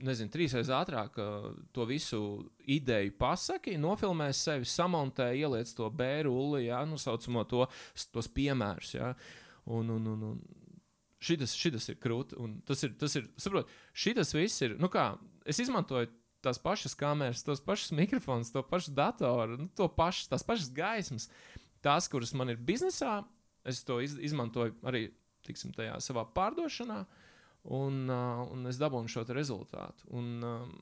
[0.00, 2.18] Nezinu, trīs reizes ātrāk uh, to visu
[2.72, 7.66] ideju pasaki, nofilmē sevi, samontē, ieliec to bērnu, jā, nu, saucamo to,
[8.12, 8.94] tos piemērus.
[8.96, 9.10] Jā,
[9.76, 10.59] un, un, un, un
[11.20, 12.38] šitas, šitas ir krūti.
[12.68, 15.12] Tas ir, tas ir, saprot, šitas viss ir, nu kā,
[15.48, 16.10] es izmantoju
[16.44, 21.28] tās pašas kameras, tos pašus mikrofonus, to pašu datoru, nu, to pašu, tās pašas gaismas.
[21.84, 23.20] Tās, kuras man ir biznesā,
[23.68, 25.06] es to iz, izmantoju arī
[25.46, 27.02] tiksim, tajā savā pārdošanā,
[27.76, 30.08] un, uh, un es dabūnu šo rezultātu.
[30.16, 30.74] Un, um,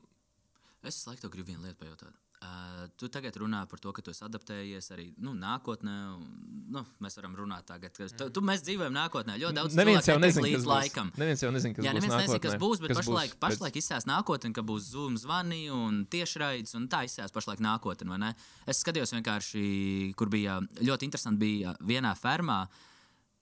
[0.79, 2.15] Es tev gribu vienu lietu pajautāt.
[2.39, 5.95] Uh, tu tagad runā par to, ka tu esi adaptējies arī nu, nākotnē.
[6.15, 6.27] Un,
[6.71, 9.35] nu, mēs varam runāt tagad, ka tu, tu, mēs dzīvojam nākotnē.
[9.41, 10.69] Ļoti daudz cilvēku netiek nezina, līdz būs.
[10.69, 11.09] laikam.
[11.19, 14.07] Neviens jau nezina, kas Jā, būs nezina, kas būs, bet kas pašlaik, pēc- pašlaik izsēs
[14.07, 18.31] nākotnē, ka būs Zoom zvani un tiešraides, un tā izsēs pašlaik nākotnē?
[18.63, 22.61] Es skatījos vienkārši, kur bija ļoti interesanti, bija vienā fermā,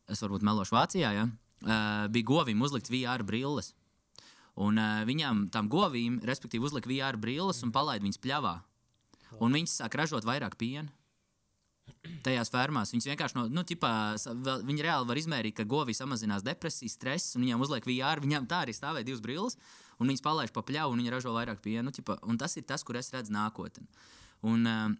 [0.09, 1.27] es varbūt melošu Vācijā, ja?
[1.65, 3.75] uh, bija govīm uzlikt VR brilles.
[4.57, 8.55] Un uh, viņām, tam govīm, respektīvi, uzlika VR brilles un palaida viņas pļavā.
[9.43, 10.91] Un viņas sāk ražot vairāk piena.
[12.23, 13.91] Tajās fermās viņas vienkārši no, nu, ķipā,
[14.67, 18.23] viņi reāli var izmērīt, ka govī samazinās depresija, stress, un viņām uzliek VR.
[18.23, 19.57] Viņām tā arī stāvēja divas brilles,
[19.99, 21.85] un viņas palaiž pa pļauju, un viņi ražo vairāk piena.
[21.87, 23.87] Nu, ķipā, un tas ir tas, kur es redzu nākotni.
[24.47, 24.95] Un, uh,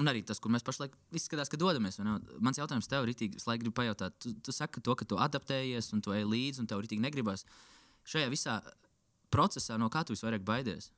[0.00, 1.98] Un arī tas, kur mēs pašlaik izskatās, ka dodamies.
[2.40, 5.90] Mans jautājums tev ir, es laikam gribu pajautāt, tu, tu saki to, ka tu adaptējies
[5.92, 7.44] un tu ej līdzi, un tev arī negribas.
[8.08, 8.54] Šajā visā
[9.34, 10.88] procesā no kā tu visvairāk baidies?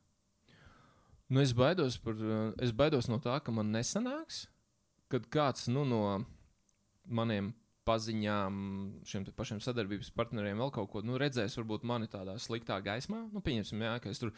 [1.33, 4.45] Nu, es, baidos par, uh, es baidos no tā, ka man nesanāks,
[5.13, 6.03] kad kāds nu, no
[7.09, 7.55] maniem
[7.89, 8.59] paziņām,
[9.09, 13.25] šiem pašiem sadarbības partneriem vēl kaut ko nu, redzēs, varbūt mani tādā sliktā gaismā.
[13.33, 14.31] Nu, pieņemsim, jā, ka es tur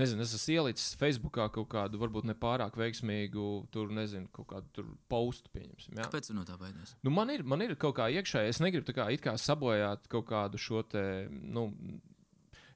[0.00, 4.72] nezinu, es esmu ielicis Facebookā kaut kādu, varbūt ne pārāk veiksmīgu, tur nezinu, kaut kādu
[4.74, 5.52] tur postu.
[5.52, 6.96] Kāpēc tu no tā baidies?
[7.04, 10.30] Nu, man, ir, man ir kaut kā iekšēji, es negribu tā kā, kā sabojāt kaut
[10.32, 11.04] kādu šo te.
[11.30, 11.70] Nu,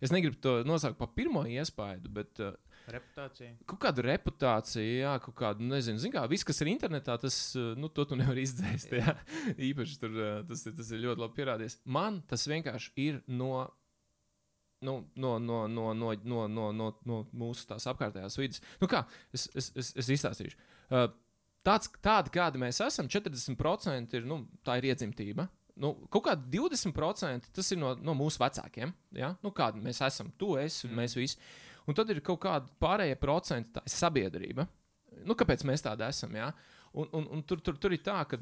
[0.02, 2.56] Es negribu to nosaukt par pirmo iespaidu, bet uh,
[2.90, 3.52] Reputācija.
[3.70, 7.72] kaut kāda reputācija, jā, kaut kāda, nezinu, zin kā, viss, kas ir internetā, tas, uh,
[7.78, 8.96] nu, to tu nevari izdzēst.
[8.98, 9.14] Jā.
[9.70, 11.78] Īpaši tur uh, tas, ir- tas ir ļoti labi pierādījies.
[11.86, 13.68] Man tas vienkārši ir no.
[14.82, 18.58] Nu, no, no, no, no, no, no, no, no mūsu tās apkārtējās vidas.
[18.82, 20.58] Nu kā, es, es, es, es izstāstīšu.
[20.90, 21.04] Uh,
[21.62, 25.46] tāds, tādi, kādi mēs esam, 40% ir, nu, tā ir iedzimtība.
[25.78, 28.90] Nu, kaut kādi 20% tas ir no, no mūsu vecākiem.
[29.14, 29.30] Ja?
[29.46, 31.38] Nu, kādi mēs esam, tu esi un mēs visi.
[31.88, 33.18] Un tad ir kaut kāda tā ir
[33.90, 34.66] sabiedrība.
[35.26, 36.34] Nu, kāpēc mēs tādi esam?
[36.38, 36.50] Ja?
[36.92, 38.38] Un, un, un tur, tur, tur ir tā, ka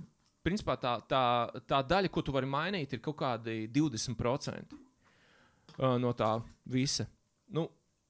[0.47, 1.22] principā, tā, tā,
[1.68, 6.30] tā daļa, ko tu vari mainīt, ir kaut kādi 20% uh, no tā
[6.72, 7.07] visa.
[7.55, 7.66] Nu,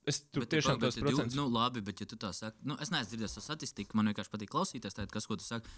[0.09, 1.39] es tur Bet tiešām div- procentus.
[1.39, 4.33] Nu, labi, bet ja tu tā saki, nu, es neesmu dzirdējis to statistiku, man vienkārši
[4.33, 5.71] patīk klausīties, tād, kas, ko tu saki.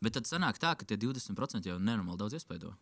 [0.00, 2.72] Bet tad sanāk tā, ka tie 20% jau nenormāli daudz iespējo.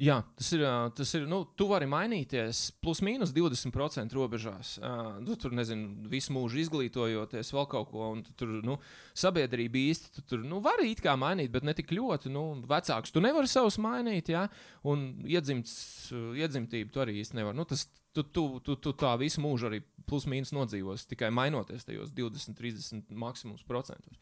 [0.00, 0.62] Jā, tas ir.
[0.96, 4.78] Tas ir nu, tu vari mainīties plus mīnus 20% robežās.
[5.26, 8.06] Tu tur, nezinu, visu mūžu izglītojoties, vēl kaut ko.
[8.14, 8.78] un tu Tur nu,
[9.12, 12.32] sabiedrība īsti tu tur nu, var it kā mainīt, bet ne tik ļoti.
[12.32, 14.46] Nu, vecāks tu nevari savus mainīt, jā,
[14.88, 15.74] un iedzimts,
[16.16, 17.60] iedzimtību tu arī īsti nevari.
[17.60, 17.84] Nu, tas,
[18.16, 22.56] tu, tu, tu, tu tā visu mūžu arī plus mīnus nodzīvos, tikai mainoties tajos 20,
[22.56, 24.16] 30 maksimums procentos.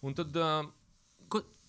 [0.00, 0.32] Un tad.
[0.32, 0.70] Uh,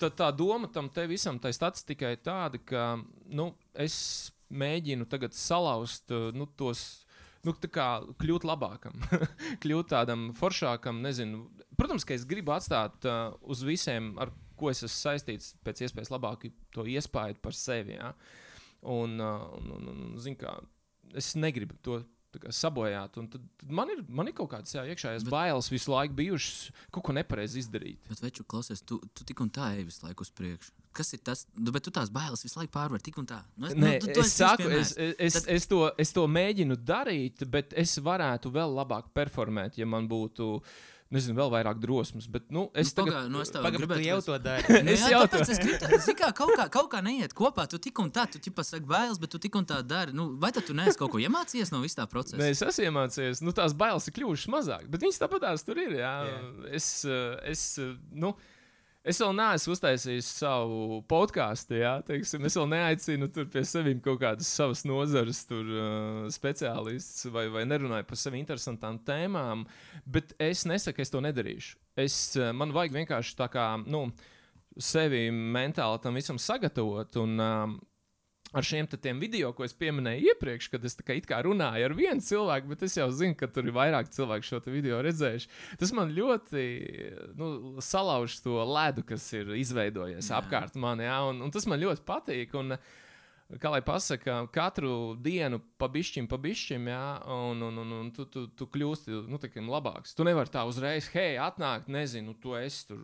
[0.01, 2.97] Tad tā doma tam visam, tai statistikai ir tāda, ka
[3.29, 7.05] nu, es mēģinu tagad salauzt uh, nu, tos,
[7.45, 7.87] nu, tā kā
[8.21, 8.97] kļūt labākam,
[9.63, 11.03] kļūt tādam foršākam.
[11.05, 11.45] Nezinu.
[11.77, 16.11] Protams, ka es gribu atstāt uh, uz visiem, ar ko es esmu saistīts, pēc iespējas
[16.13, 17.99] labāku to iespēju par sevi.
[17.99, 18.11] Ja?
[18.81, 20.57] Un, uh, un, un, un zin kā,
[21.17, 22.01] es negribu to.
[22.55, 25.91] Sabojāt, un tad, tad man, ir, man ir kaut kādas jā, iekšējas Bet- bailes visu
[25.91, 27.99] laiku bijušas, kaut ko nepareizi izdarīt.
[28.07, 30.71] Bet, veču, klausies, tu, tu tik un tā ej visu laiku uz priekšu.
[30.95, 31.45] Kas ir tas?
[31.55, 33.41] Nu, bet tu tās bailes visu laiku pārvar tik un tā.
[33.57, 36.25] Nu, es, Nē, nu, tu, tu es, saku, es, es, Tad- es, to, es to
[36.27, 40.61] mēģinu darīt, bet es varētu vēl labāk performēt, ja man būtu.
[41.11, 42.27] Nezinu, vēl vairāk drosmes.
[42.31, 44.63] Bet, nu, es Nu, tagad, pagā- nu, es tev tu gribētu jau to dari.
[44.83, 47.67] Nu, Es jā, jau teikt, zini, kā kaut kā, kaut kā neiet kopā.
[47.71, 50.15] Tu tik un tā, tu tikai saki bailes, bet tu tik un tā dari.
[50.17, 52.39] Nu, vai tad tu neesi kaut ko iemācījies no visā tā procesa?
[52.41, 55.77] Nē, es esmu iemācījies, nu, tās bailes ir kļuvušas mazāk, bet viņas tāpat tās tur
[55.83, 55.97] ir.
[55.99, 56.15] Jā.
[56.31, 56.39] Jā.
[56.79, 58.33] Es, eh, es, eh, nu,
[59.07, 61.79] es vēl neesmu uztaisījis savu podkāstu.
[62.15, 67.65] Es vēl neaicinu tur pie sevis kaut kādas savas nozares tur, uh, speciālistus vai, vai
[67.69, 69.65] nerunāju par sevi interesantām tēmām,
[70.05, 71.79] bet es nesaku, es to nedarīšu.
[71.99, 73.71] Es, eh, man vajag vienkārši tā kā.
[73.85, 74.09] Nu,
[74.79, 77.17] Sevi mentāli tam visam sagatavot.
[77.19, 77.73] Un, um,
[78.51, 78.87] ar šiem
[79.19, 82.97] video, ko es pieminēju iepriekš, kad es kā, kā runāju ar vienu cilvēku, bet es
[82.97, 85.51] jau zinu, ka tur ir vairāk cilvēku šo video redzējuši.
[85.79, 86.65] Tas man ļoti
[87.39, 87.51] nu,
[87.83, 90.41] salauž to ledu, kas ir izveidojies Jā.
[90.41, 92.57] apkārt man, jā, un, un tas man ļoti patīk.
[92.59, 92.77] Un,
[93.59, 98.23] Kā lai pasakā, katru dienu pa bišķiņam, pa bišķiņam, jā, un, un, un, un tu,
[98.31, 100.15] tu, tu kļūsti nu, labāks.
[100.15, 103.01] Tu nevari tā uzreiz, hei, atnākt, nezinu, tu esi tur.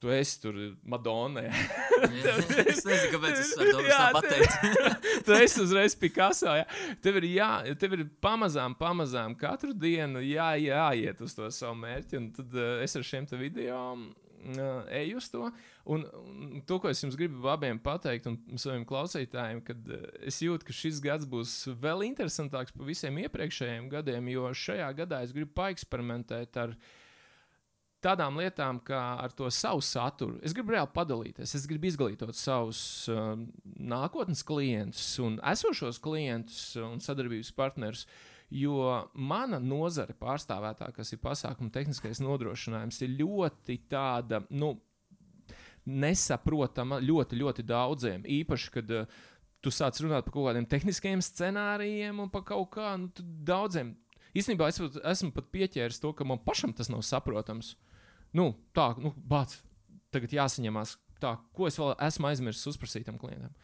[0.00, 1.46] Tu esi tur Madonna.
[1.46, 1.52] jā.
[2.26, 2.32] Jā,
[2.68, 4.84] es nezinu, kāpēc es to Jā, pateikt.
[5.24, 6.52] tu esi uzreiz Picasso.
[6.58, 6.66] Ja?
[7.00, 7.48] Tev, ir jā,
[7.80, 12.20] tev ir pamazām, pamazām katru dienu jā, jāiet uz to savu mērķi.
[12.20, 15.48] Un tad uh, es ar šiem video uh, eju uz to.
[15.88, 20.42] Un, un to, ko es jums gribu abiem pateikt, un saviem klausītājiem, kad uh, es
[20.44, 25.34] jūtu, ka šis gads būs vēl interesantāks par visiem iepriekšējiem gadiem, jo šajā gadā es
[25.36, 26.76] gribu paeksperimentēt ar
[28.04, 30.38] tādām lietām, kā ar to savu saturu.
[30.44, 32.80] Es gribu reāli padalīties, es gribu izglītot savus
[33.12, 33.34] uh,
[33.76, 38.06] nākotnes klientus un esošos klientus un sadarbības partnerus.
[38.52, 44.76] Jo mana nozare pārstāvētā, kas ir pasākuma tehniskais nodrošinājums, ir ļoti tāda, nu,
[45.86, 48.22] nesaprotama ļoti, ļoti daudziem.
[48.38, 49.18] Īpaši, kad uh,
[49.62, 53.10] tu sāc runāt par kaut kādiem tehniskiem scenārijiem un par kaut kā nu,
[53.46, 53.96] daudziem.
[54.36, 57.74] Īstenībā es pat, esmu pat pieķēries to, ka man pašam tas nav saprotams.
[58.36, 59.54] Nu, tā, nu, bāc,
[60.12, 63.54] tagad jāsaņemās tā, ko es vēl esmu aizmirsis uzprasīt tam klientam.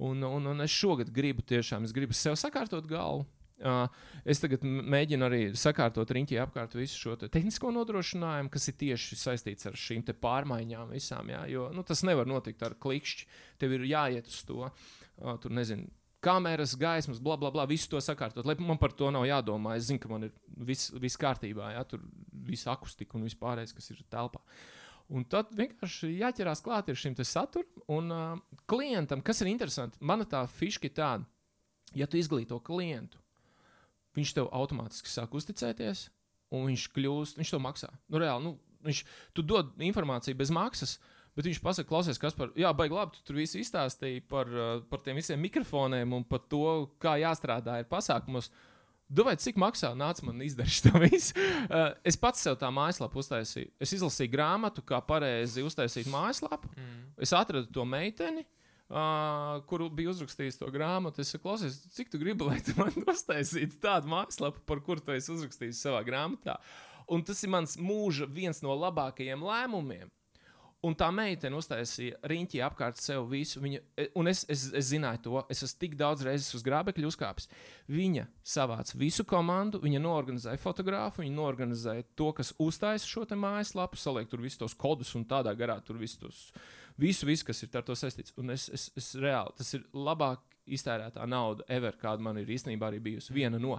[0.00, 3.26] Un, un, un es šogad gribu tiešām, es gribu sev sakārtot galvu.
[3.60, 3.84] Uh,
[4.24, 9.18] es tagad mēģinu arī sakārtot riņķī apkārt visu šo te tehnisko nodrošinājumu, kas ir tieši
[9.20, 11.28] saistīts ar šīm pārmaiņām visām.
[11.28, 13.28] Jā, jo nu, tas nevar notikt ar klikšķi.
[13.60, 14.70] Tev ir jāiet uz to.
[15.20, 15.90] Uh, tur nezinu,
[16.24, 17.66] kameras, gaismas, bla, bla, bla.
[17.68, 18.46] Visu to sakārtot.
[18.46, 19.76] Lai man par to nav jādomā.
[19.78, 20.34] Es zinu, ka man ir
[20.68, 22.04] viss vis kārtībā, jā, tur
[22.50, 24.42] viss akustika un viss pārējais, kas ir telpā.
[25.10, 27.82] Un tad vienkārši jāķerās klāt ar šim saturam.
[27.90, 31.26] Un uh, klientam, kas ir interesanti, mana tā fiška ir tāda,
[31.96, 33.18] ja tu izglīto klientu,
[34.14, 36.08] viņš tev automātiski sāk uzticēties,
[36.54, 37.90] un viņš kļūst, viņš to maksā.
[38.10, 38.54] Nu, reāli, nu,
[38.86, 39.02] viņš,
[39.34, 40.98] tu dod informāciju bez maksas.
[41.38, 44.72] Bet viņš pasakā, klausies, kas par, jā, baigi labi, tu tur visu izstāstīji par, uh,
[44.90, 48.50] par tiem visiem mikrofoniem un par to, kā jāstrādā ir pasākumos.
[49.10, 49.90] Duvai, cik maksā?
[49.98, 51.34] Nāc, man izdarīt to visu.
[51.66, 53.72] Uh, es pats sev tā mājaslapu uztaisīju.
[53.82, 56.70] Es izlasīju grāmatu, kā pareizi uztaisīt mājaslapu.
[56.76, 57.00] Mm.
[57.26, 58.44] Es atradu to meiteni,
[58.90, 61.22] uh, kuru bija uzrakstījis to grāmatu.
[61.22, 65.14] Es saku, klausies, cik tu gribi, lai tu man uztaisītu tādu mājaslapu, par kuru tu
[65.14, 66.60] esi uzrakstījis savā grāmatā.
[67.10, 70.10] Un tas ir mans mūža viens no labākajiem lēmumiem.
[70.88, 73.60] Un tā meitene uztaisīja riņķī apkārt sev visu.
[73.60, 77.10] Viņa, e, un es, es, es zināju to, es esmu tik daudz reizes uz grābekļa
[77.10, 77.50] uzkāpis.
[77.92, 84.30] Viņa savāca visu komandu, viņa norganizēja fotografu, viņa norganizēja to, kas uztaisa šo mājaslapu, saliek
[84.30, 86.38] tur visus tos kodus un tādā garā tur visus tos,
[86.96, 88.32] visu, visu, kas ir ar to saistīts.
[88.40, 92.88] Un es, es, es reāli, tas ir labāk iztērētā nauda, ever, kāda man ir īstenībā
[92.88, 93.76] arī bijusi viena no.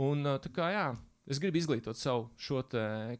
[0.00, 0.86] Un tā kā jā,
[1.28, 2.64] es gribu izglītot savu šo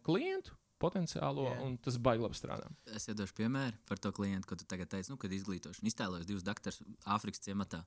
[0.09, 0.57] klientu.
[0.81, 1.55] Potenciālo, Jā.
[1.55, 1.65] yeah.
[1.67, 2.69] un tas baigi labi strādā.
[2.97, 5.89] Es iedošu piemēru par to klientu, ko tu tagad teici, nu, kad izglītošana.
[5.91, 7.83] Iztēlojos divus doktorus Āfrikas ciematā.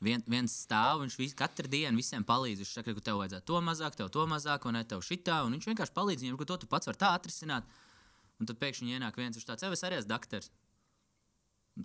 [0.00, 2.62] Vien, viens stāv, viņš vis, katru dienu visiem palīdz.
[2.62, 5.42] Viņš saka, ka tev vajadzētu to mazāk, tev to mazāk, un ne tev šitā.
[5.44, 7.68] Un viņš vienkārši palīdz viņam, ka to tu pats vari tā atrisināt.
[8.40, 10.48] Un tad pēkšņi ienāk viens, kurš tāds- es arī esmu doktors.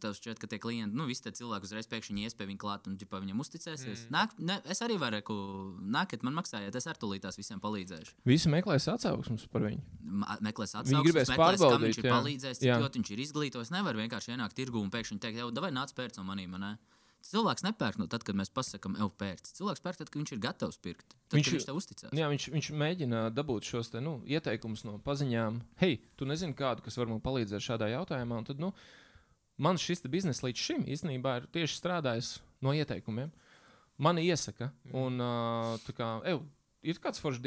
[0.02, 2.98] Tev šķiet, ka tie klienti, nu, visi tie cilvēki uzreiz pēkšņi iespēja viņu klāt un
[3.00, 4.08] ģipā, viņam uzticēsies.
[4.08, 4.16] Mm.
[4.16, 5.36] Nāk, ne, es arī varu, ku,
[5.80, 8.18] nākat, man maksājiet, es ar tūlītās visiem palīdzēšu.
[8.28, 9.86] Visi meklēs atsauksmes par viņu.
[10.44, 12.18] Meklēs Viņi atsauksmes, gribēs meklēs, pārbaudīt, viņš ir jā.
[12.18, 13.72] palīdzējis, cik viņš ir izglītojis.
[13.78, 16.58] Nevar vienkārši ienākt tirgu un pēkšņi teikt, jau, vai nāc pērc no maniem.
[16.60, 16.76] Ne?
[17.26, 19.48] Cilvēks nepērk no tad, kad mēs pasakām, ej, pērc.
[19.58, 21.16] Cilvēks pērk tad, kad viņš ir gatavs pirkt.
[21.16, 22.12] Tad, Viņš- viņš, tev uzticās.
[22.14, 25.58] Jā, viņš, viņš mēģina dabūt šos te, nu, ieteikumus no paziņām.
[25.82, 28.38] Hei, tu nezini kādu, kas var man palīdzēt šādā jautājumā.
[28.38, 28.74] Un Tad, nu,
[29.58, 32.36] man šis bizness līdz šim īstenībā ir tieši strādājis
[32.66, 33.32] no ieteikumiem.
[33.98, 36.42] Mani iesaka, un uh, tā kā, ej,
[36.84, 37.40] ir kāds foršs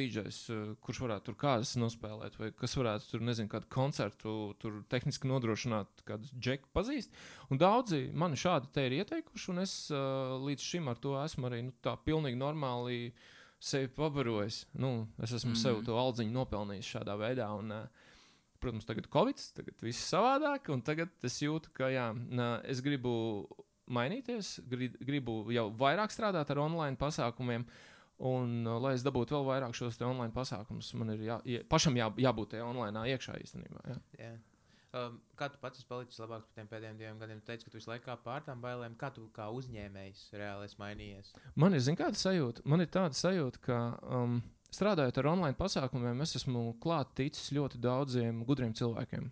[0.49, 5.29] uh, kurš varētu tur kādas nospēlēt, vai kas varētu tur, nezinu, kādu koncertu, tur tehniski
[5.29, 7.13] nodrošināt, kādu džeku pazīst.
[7.53, 11.51] Un daudzi mani šādi te ir ieteikuši, un es uh, līdz šim ar to esmu
[11.51, 13.13] arī nu, tā pilnīgi normāli
[13.61, 14.65] sevi pabarojis.
[14.79, 15.63] Nu, es esmu mm -hmm.
[15.63, 15.85] sev Mhm.
[15.85, 17.53] to aldziņu nopelnījis šādā veidā.
[17.59, 18.08] Un, uh,
[18.63, 20.71] protams, tagad Covid, tagad viss ir savādāk.
[20.75, 22.11] Un tagad es jūtu, ka jā,
[22.69, 23.13] es gribu
[23.89, 27.67] mainīties, gri, gribu jau vairāk strādāt ar online pasākumiem.
[28.19, 31.95] Un, uh, lai es dabūtu vēl vairāk šos online pasākumus, man ir jā, jā, pašam
[31.95, 33.85] jā, jābūt tajā online iekšā īstenībā.
[33.87, 33.99] Jā.
[34.19, 34.33] Jā.
[34.99, 37.41] Um, kā tu pats esi palicis labāks par tiem pēdējiem diviem gadiem?
[37.43, 38.97] Tu teici, ka tu visu laiku pār tām bailēm.
[38.99, 41.33] Kā tu kā uzņēmējs reāli esi mainījies?
[41.61, 42.65] Man ir, zin, kāda sajūta?
[42.65, 43.79] Man ir tāda sajūta, ka
[44.09, 44.39] um,
[44.75, 49.31] strādājot ar online pasākumiem, es esmu klāt ticis ļoti daudziem gudriem cilvēkiem.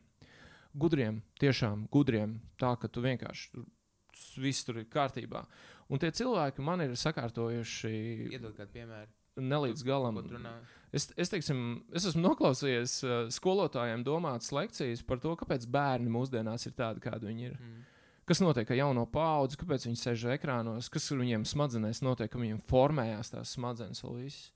[0.76, 3.64] Gudriem, tiešām gudriem, tā ka tu vienkārši tur
[4.40, 5.44] viss tur ir kārtībā.
[5.92, 7.92] Un tie cilvēki man ir sakārtojuši
[8.32, 9.12] Iedod kādu piemēru.
[9.36, 10.18] nelīdz galam.
[10.94, 11.60] Es, es, teiksim,
[11.94, 17.28] es esmu noklausījies uh, skolotājiem domātas lekcijas par to, kāpēc bērni mūsdienās ir tādi, kādi
[17.28, 17.56] viņi ir.
[17.60, 17.84] Mm.
[18.26, 22.40] Kas notiek ar jauno paudzi, kāpēc viņi sēž ekrānos, kas ar viņiem smadzenēs notiek, ka
[22.40, 24.48] viņiem formējās tās smadzenes vēl viss.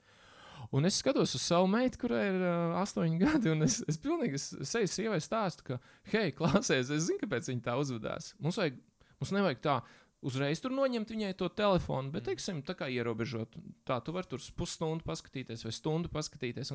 [0.76, 4.38] Un es skatos uz savu meitu, kurai ir uh, astoņi gadi, un es, es pilnīgi
[4.38, 5.80] seju sievai stāstu, ka,
[6.12, 8.34] hei, klāsies, es zinu, kāpēc viņa tā uzvedās.
[8.38, 8.78] Mums, vajag,
[9.18, 9.80] mums nevajag tā
[10.26, 13.56] uzreiz tur noņemt viņai to telefonu, bet, teiksim, tā kā ierobežot.
[13.88, 16.72] Tā, tu vari tur pusstundu paskatīties vai stundu paskatīties.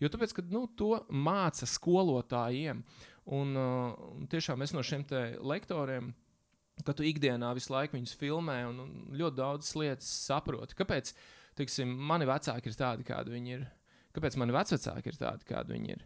[0.00, 2.84] Jo tāpēc, ka nu, to māca skolotājiem.
[3.34, 5.04] Un, uh, tiešām es no šiem
[5.44, 6.14] lektoriem,
[6.86, 10.78] ka tu ikdienā visu laiku viņus filmē un, un ļoti daudz lietas saproti.
[10.78, 11.12] Kāpēc
[11.58, 13.66] teiksim, mani vecāki ir tādi, kādi viņi ir?
[14.16, 16.04] Kāpēc mani vecāki ir tādi, kādi viņi ir?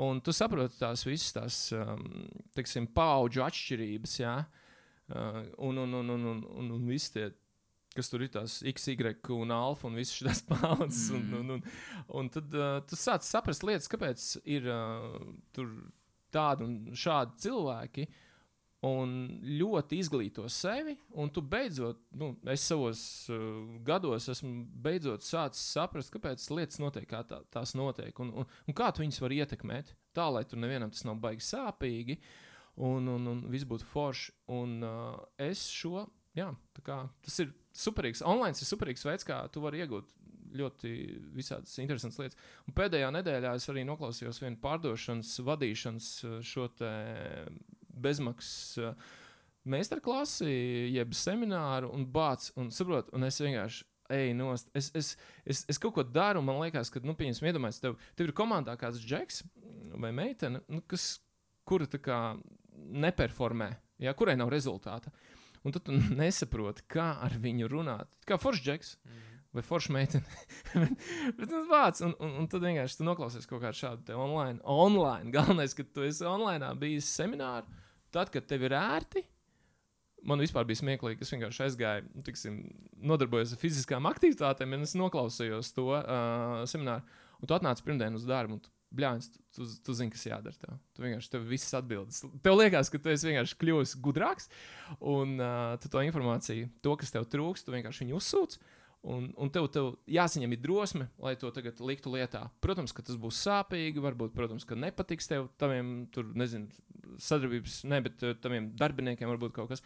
[0.00, 4.34] Un tu saproti tās visas tās um, paudžu atšķirības, jā,
[5.10, 7.26] uh, un, un, un, un, un, un, un visi tie,
[7.96, 11.08] kas tur ir tās X, Y un alfa un visas šīs paudzes.
[11.16, 11.64] Un, un, un,
[12.20, 15.18] un tad uh, tu sāc saprast lietas, kāpēc ir uh,
[15.56, 15.72] tur
[16.30, 18.06] tādi un šādi cilvēki.
[18.86, 19.10] Un
[19.44, 20.94] ļoti izglīto sevi,
[21.36, 23.42] tu beidzot, nu, es savos uh,
[23.84, 28.76] gados esmu beidzot sācis saprast, kāpēc lietas notiek, kā tā, tās notiek, un, un, un
[28.76, 29.92] kā tu viņus vari ietekmēt.
[30.16, 32.16] Tā, lai tur nevienam tas nav baigi sāpīgi,
[32.80, 34.32] un, un, un viss būtu forši.
[34.56, 36.06] Un uh, es šo,
[36.40, 36.48] jā,
[36.80, 38.24] kā tas ir superīgs.
[38.24, 40.08] Online ir superīgs veids, kā tu vari iegūt
[40.56, 40.92] ļoti
[41.36, 42.38] visādas interesantas lietas.
[42.68, 46.68] Un pēdējā nedēļā es arī noklausījos vienu pārdošanas, vadīšanas uh, šo
[48.00, 49.08] bezmaksas uh,
[49.70, 50.50] meistarklasi,
[50.94, 53.86] jeb semināru, un bācis, un saprot, un es vienkārši.
[54.10, 54.70] Ej, nost.
[54.74, 55.12] Es, es,
[55.46, 58.74] es, es kaut ko daru, man liekas, ka, nu, pieņemsim, iedomājieties, tev, tev ir komandā
[58.78, 59.44] kāds džeks
[60.02, 61.20] vai meitene, nu, kas,
[61.68, 62.18] kura tā kā
[62.74, 63.70] neperformē,
[64.02, 65.12] ja, kurai nav rezultāta.
[65.62, 68.10] Un tad tu nesaproti, kā ar viņu runāt.
[68.26, 69.29] Kā foršs džeks Mm.
[69.56, 70.24] Vai forša meitene.
[71.38, 74.60] bet tas vārds, un, un, un tad vienkārši tu noklausies kaut kādu šādu online.
[74.62, 75.30] online.
[75.36, 77.68] Galvenais, ka tu esi online bijis semināru,
[78.14, 79.24] tad, kad tev ir ērti.
[80.28, 82.58] Man vispār bija smieklīgi, ka es vienkārši aizgāju, nu, tiksim,
[83.08, 87.06] nodarbojos ar fiziskām aktivitātēm, un es noklausījos to uh, semināru.
[87.40, 90.58] Un tu atnāc pirmdien uz darbu, un tu, bļāns, tu, tu, tu zini, kas jādara.
[90.60, 90.76] Tev.
[90.92, 92.20] Tu vienkārši tev viss atbildes.
[92.44, 94.50] Tev liekas, ka tu esi vienkārši kļuvis gudrāks,
[95.00, 98.58] un uh, tu to informāciju, to, kas tev trūkst, tu vienkārši viņu uzsūc.
[99.00, 102.42] Un, un tev, tev jāsaņem drosme, lai to tagad liktu lietā.
[102.60, 106.68] Protams, ka tas būs sāpīgi, varbūt, protams, ka nepatiks tev, taviem, tur, nezinu,
[107.16, 109.84] sadarbības, ne, bet uh, taviem darbiniekiem varbūt kaut kas.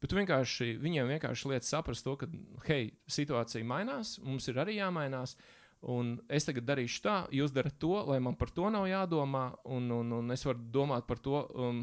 [0.00, 2.28] Bet vienkārši, viņiem vienkārši liek saprast to, ka,
[2.68, 5.36] hei, situācija mainās, mums ir arī jāmainās.
[5.92, 9.90] Un es tagad darīšu tā, jūs darat to, lai man par to nav jādomā, un,
[9.92, 11.82] un, un es varu domāt par to, um,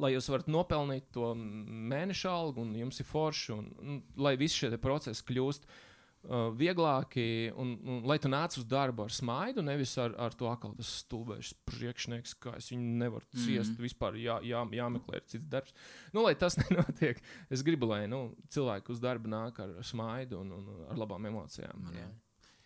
[0.00, 4.62] lai jūs varat nopelnīt to mēneša algu, un jums ir forši, un, un lai visi
[4.64, 9.94] šie procesi kļūst uh, vieglāki, un, un lai tu nāc uz darbu ar smaidu, nevis
[10.02, 13.76] ar, ar to atkal tas stulbais priekšnieks, kā es viņu nevaru ciest, mm Mhm.
[13.76, 13.86] -hmm.
[13.86, 15.74] vispār jā, jā, jāmeklē cits darbs.
[16.12, 20.52] Nu, lai tas nenotiek, es gribu, lai nu, cilvēki uz darbu nāk ar smaidu un,
[20.52, 21.82] un ar labām emocijām.
[21.82, 22.20] Man.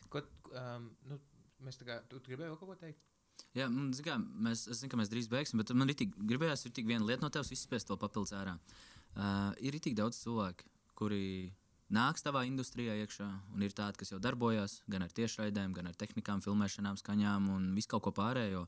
[0.09, 0.21] Ko,
[0.53, 1.21] um, nu,
[1.63, 3.01] mēs tā kā, tu gribēji vēl kaut ko teikt?
[3.53, 6.15] Jā, man, zin kā, mēs, es zinu, ka mēs drīz beigsim, bet man ir tik,
[6.17, 8.55] gribējās ir tik viena lieta no tevis izspiest to papildus ārā.
[9.13, 10.65] Uh, ir tik daudz cilvēku,
[10.97, 11.53] kuri
[11.93, 15.99] nāks tavā industrijā iekšā, un ir tādi, kas jau darbojas gan ar tiešraidēm, gan ar
[16.01, 18.65] tehnikām, filmēšanām, skaņām un visu kaut ko pārējo.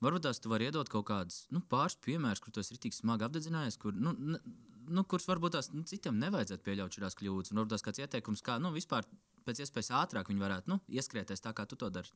[0.00, 3.26] Varbūt tās tu vari iedot kaut kādus nu, pāris piemērus, kur tu esi tik smagi
[3.26, 4.40] apdedzinājies, kur, nu, ne,
[4.88, 7.52] nu, kurus varbūt tās nu, citiem nevajadzētu pieļaut šādas kļūdas.
[7.52, 9.04] Un varbūt tās kāds ieteikums, kā nu, vispār
[9.44, 12.08] pēc iespējas ātrāk viņi varētu nu, ieskrieties tā, kā tu to dari.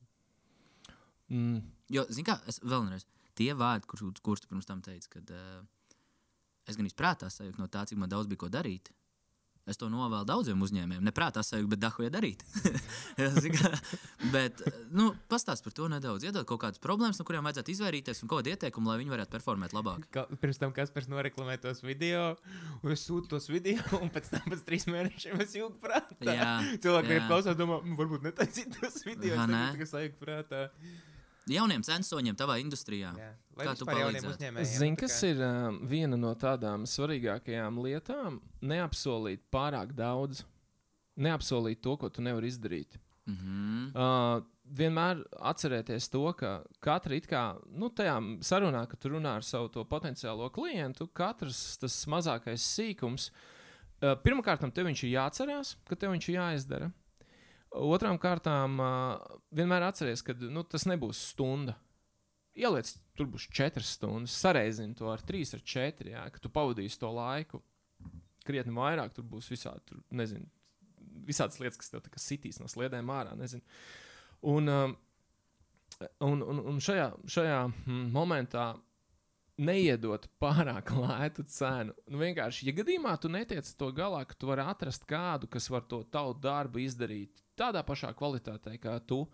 [1.32, 1.62] Mm.
[1.94, 3.06] Jo, zini, kā es vēlreiz,
[3.38, 5.62] tie vārdi, kurus kur tu pirms tam teici, kad uh,
[6.68, 8.92] es gan izprātā sajūtu no tā, cik man daudz bija ko darīt,
[9.64, 11.04] Es to novēlu daudziem uzņēmējiem.
[11.06, 12.42] Neprāt, asēju, bet dahoja darīt.
[14.34, 14.60] Bet,
[14.92, 16.26] nu, pastāst par to nedaudz.
[16.26, 19.72] Iedod kaut kādas problēmas, no kurām vajadzētu izvairīties, un kādu ieteikumu, lai viņi varētu performēt
[19.76, 20.04] labāk.
[20.12, 22.34] Ka, pirms tam Kaspars noreklamē tos video,
[22.82, 26.28] un es sūtu tos video, un pēc tam pēc trīs mēnešiem es jūtu prātā.
[26.28, 26.50] Jā,
[26.84, 29.64] Cilvēki ir klausās, domā, "Mm, varbūt netaisīt tos video, nē.
[29.80, 30.64] kas sajūta prātā.
[31.51, 33.12] Jauniem censoņiem tavā industrijā.
[33.20, 33.30] Jā.
[33.55, 34.64] Vai Kā tu palīdzētu?
[34.66, 38.40] Zini, kas ir uh, viena no tādām svarīgākajām lietām?
[38.64, 40.42] Neapsolīt pārāk daudz.
[41.20, 42.99] Neapsolīt to, ko tu nevari izdarīt.
[43.28, 43.84] Mm -hmm.
[43.95, 49.42] Uh, vienmēr atcerieties to, ka katra it kā, nu, tajā sarunā, kad tu runā ar
[49.42, 55.97] savu to potenciālo klientu, katrs tas mazākais sīkums, uh, pirmkārt, tev viņš ir jāatcerās, ka
[55.97, 56.90] tev viņš ir jāizdara.
[57.74, 58.78] Otrām kārtām,
[59.54, 61.74] vienmēr atcerieties, ka nu, tas nebūs stunda.
[62.54, 67.00] Ieliec, tur būs četras stundas, sareizini to ar trīs, ar četri, jā, ka tu pavadīsi
[67.02, 67.58] to laiku
[68.46, 70.46] krietni vairāk, tur būs visādi, tur, nezinu,
[71.26, 73.34] visādas lietas, kas tev sitīs no sliedēm ārā.
[73.38, 73.64] Nezinu.
[74.52, 78.68] Un, un, un, un šajā, šajā mm, momentā
[79.58, 81.94] neiedot pārāk lētu cenu.
[82.06, 85.86] Nu, vienkārši, ja gadījumā tu netiec to galā, ka tu vari atrast kādu, kas var
[85.90, 89.24] to tavu darbu izdarīt tādā pašā kvalitātē kā tu,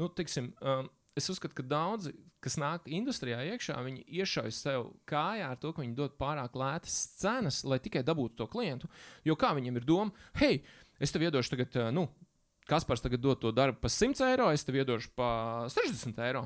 [0.00, 0.88] nu, tiksim, um,
[1.18, 2.14] es uzskatu, ka daudzi,
[2.44, 6.98] kas nāk industrijā iekšā, viņi iešauj sev kājā ar to, ka viņi dod pārāk lētas
[7.18, 8.90] cenas, lai tikai dabūtu to klientu.
[9.26, 10.62] Jo kā viņiem ir doma, hei,
[11.02, 12.08] es tev iedošu tagad, uh, nu,
[12.68, 16.44] Kaspars tagad dod to darbu par 100 eiro, es tev iedošu par 60 eiro.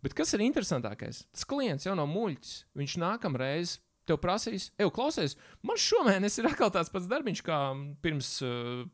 [0.00, 1.26] Bet kas ir interesantākais?
[1.34, 2.54] Tas klients jau nav muļķis.
[2.80, 3.74] Viņš nākamreiz
[4.08, 5.36] tev prasīs, ej, klausies,
[5.66, 7.58] man šomēnes ir atkal tāds pats darbiņš kā
[8.00, 8.86] pirms uh,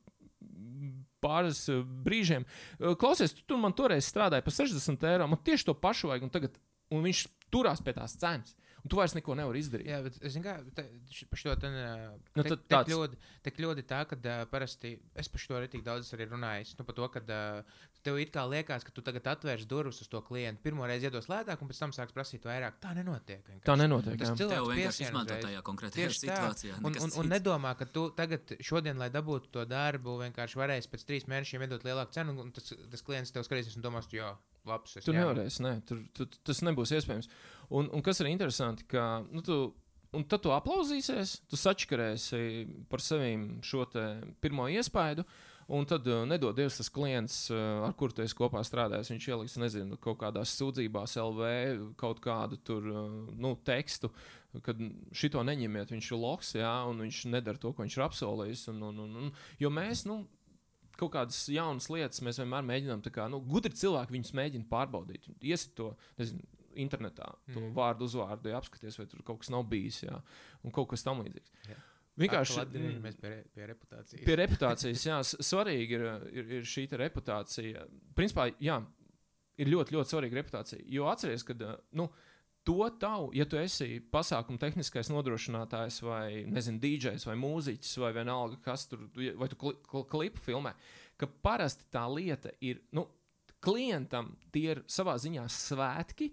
[1.27, 2.47] pāris uh, brīžiem.
[2.79, 6.29] Uh, klausies, tu tur man toreiz strādāji par 60 eiro, man tieši to pašu vajag,
[6.29, 6.57] un, tagad,
[6.95, 8.55] un viņš turās pie tās cenas.
[8.87, 9.89] Un tu vairs neko nevari izdarīt.
[9.91, 14.05] Jā, bet es š- par šo te, Nu, nu, te, te, kļūdi, te kļūdi tā,
[14.07, 16.77] ka uh, parasti es par šo arī tik daudz arī runājis.
[16.79, 20.11] Nu, par to, ka uh, tev it kā liekas, ka tu tagad atvērsi durvis uz
[20.11, 20.63] to klientu.
[20.65, 22.79] Pirmo reizi iedos lētāk, un pēc tam sāks prasīt vairāk.
[22.83, 23.43] Tā nenotiek.
[23.43, 23.67] vienkārši.
[23.67, 24.19] Tā nenotiek.
[24.23, 26.81] Tas cilvēks Tev vienkārši izmanto tajā konkrētajā Tieši situācijā.
[26.81, 30.93] Un, nekas un, un nedomā, ka tu tagad, šodien, lai dabūtu to darbu, vienkārši varēsi
[30.93, 34.33] pēc trīs mēnešiem iedot lielāku cenu, un tas, tas klients tev skatīsies un domās, jā,
[34.69, 34.97] labs.
[34.97, 37.31] es Tu ņemu." nevarēsi, ne, tur, tu, tas nebūs iespējams.
[37.75, 39.59] Un, un kas ir interesanti, ka nu, tu,
[40.17, 42.41] un tad tu aplausīsies, tu sačakarēsi
[42.91, 44.07] par saviem šo te
[44.45, 45.27] pirmo iespaidu.
[45.69, 49.11] Un tad uh, nedod Dievs tas klients, uh, ar kuru tu esi kopā strādājis.
[49.11, 51.49] Viņš ieliks, nezinu, kaut kādās sūdzībās, LV,
[51.99, 54.13] kaut kādu tur, uh, nu, tekstu,
[54.63, 54.79] kad
[55.11, 58.63] šito neņemiet, viņš ir loks, jā, un viņš nedara to, ko viņš ir apsolījis.
[58.73, 60.21] Un, un, un, un, jo mēs, nu,
[60.97, 65.27] kaut kādas jaunas lietas mēs vienmēr mēģinām, kā nu, gudri cilvēki viņus mēģina pārbaudīt.
[65.45, 65.91] Iesit to,
[66.21, 66.47] nezinu,
[66.77, 67.75] internetā, to Mm.
[67.77, 70.23] vārdu uzvārdu, ja apskaties, vai tur kaut kas nav bijis, jā,
[70.63, 71.53] un kaut kas tamlīdzīgs.
[71.73, 71.77] Jā.
[72.17, 74.23] Vienkārši atgriežamies pie, pie reputācijas.
[74.25, 77.85] pie reputācijas, jā, svarīgi ir, ir, ir šī reputācija.
[78.17, 78.79] Principā, jā,
[79.61, 80.81] ir ļoti, ļoti svarīga reputācija.
[80.93, 82.09] Jo atcerieties, ka nu,
[82.67, 88.59] to tavu, ja tu esi pasākuma tehniskais nodrošinātājs, vai nezinu, DJs, vai mūziķis, vai vienalga,
[88.65, 90.73] kas tur, vai tu kli, kli, klipu filmē,
[91.21, 93.07] ka parasti tā lieta ir, nu,
[93.63, 96.33] klientam tie ir savā ziņā svētki,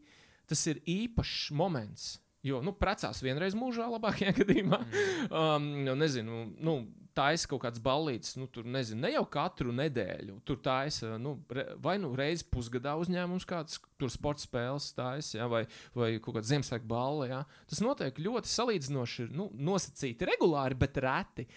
[0.49, 2.13] tas ir īpašs moments.
[2.43, 4.81] Jo, nu, precās vienreiz mūžā, labākajā gadījumā.
[4.83, 5.31] Mm.
[5.31, 6.75] Um, nu, nezinu, nu,
[7.15, 10.39] taisa kaut kāds ballītis, nu, tur nezinu, ne jau katru nedēļu.
[10.47, 15.47] Tur taisa, nu, re, vai nu reizi pusgadā uzņēmums kāds, tur sporta spēles taisa, ja,
[15.51, 15.63] vai,
[15.95, 17.29] vai kaut kāda Ziemassvētku balva.
[17.29, 17.41] Ja.
[17.69, 21.47] Tas notiek ļoti salīdzinoši, nu, nosacīti regulāri, bet reti.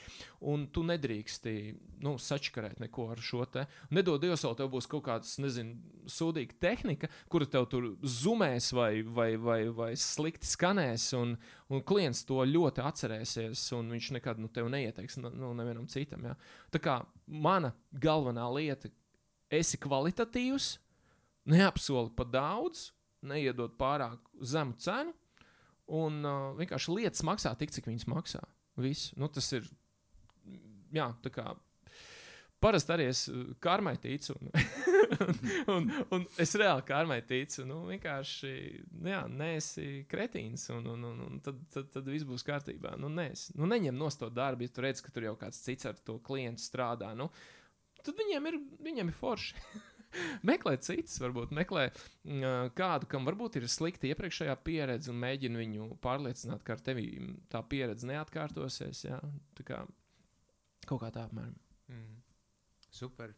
[0.47, 1.53] Un tu nedrīksti
[2.05, 3.65] nu, sačakarēt neko ar šo te.
[3.97, 5.77] Nedod Dievs, vēl tev būs kaut kāda, nezinu,
[6.13, 11.09] sūdīga tehnika, kura tev tur zumēs vai, vai, vai, vai slikti skanēs.
[11.19, 11.35] Un,
[11.73, 16.29] un klients to ļoti atcerēsies, un viņš nekad nu, tev neieteiks nu, nevienam citam.
[16.31, 16.37] Ja.
[16.75, 18.93] Tā kā mana galvenā lieta,
[19.53, 20.77] esi kvalitatīvs,
[21.51, 22.91] neapsoli par daudz,
[23.27, 25.15] neiedod pārāk zemu cenu,
[25.97, 28.43] un uh, vienkārši lietas maksā tik, cik viņas maksā.
[28.81, 29.13] Viss.
[29.17, 29.69] Nu, tas ir.
[30.95, 31.53] Jā, tā kā.
[32.63, 34.35] Parasti arī es uh, karmai ticu.
[34.41, 34.51] Un,
[35.75, 37.65] un, un es reāli karmai ticu.
[37.69, 38.53] Nu, vienkārši,
[39.07, 42.97] jā, neesi kretīns, un, un, un, un tad, tad, tad viss būs kārtībā.
[43.01, 43.55] Nu, neesi.
[43.59, 46.19] nu, neņem no to darbu, ja tu redz, ka tur jau kāds cits ar to
[46.27, 47.13] klientu strādā.
[47.19, 47.31] Nu,
[48.03, 49.55] tad viņiem ir, viņiem ir forši.
[50.47, 55.89] meklē citus, varbūt meklē mm, kādu, kam varbūt ir slikta iepriekšējā pieredze, un mēģina viņu
[56.05, 57.07] pārliecināt, ka ar tevi
[57.53, 59.05] tā pieredze neatkārtosies.
[59.09, 59.21] Jā,
[59.59, 59.83] tā kā
[60.87, 61.57] kaut kā tā apmēram.
[61.93, 62.23] Mm.
[62.91, 63.35] Super.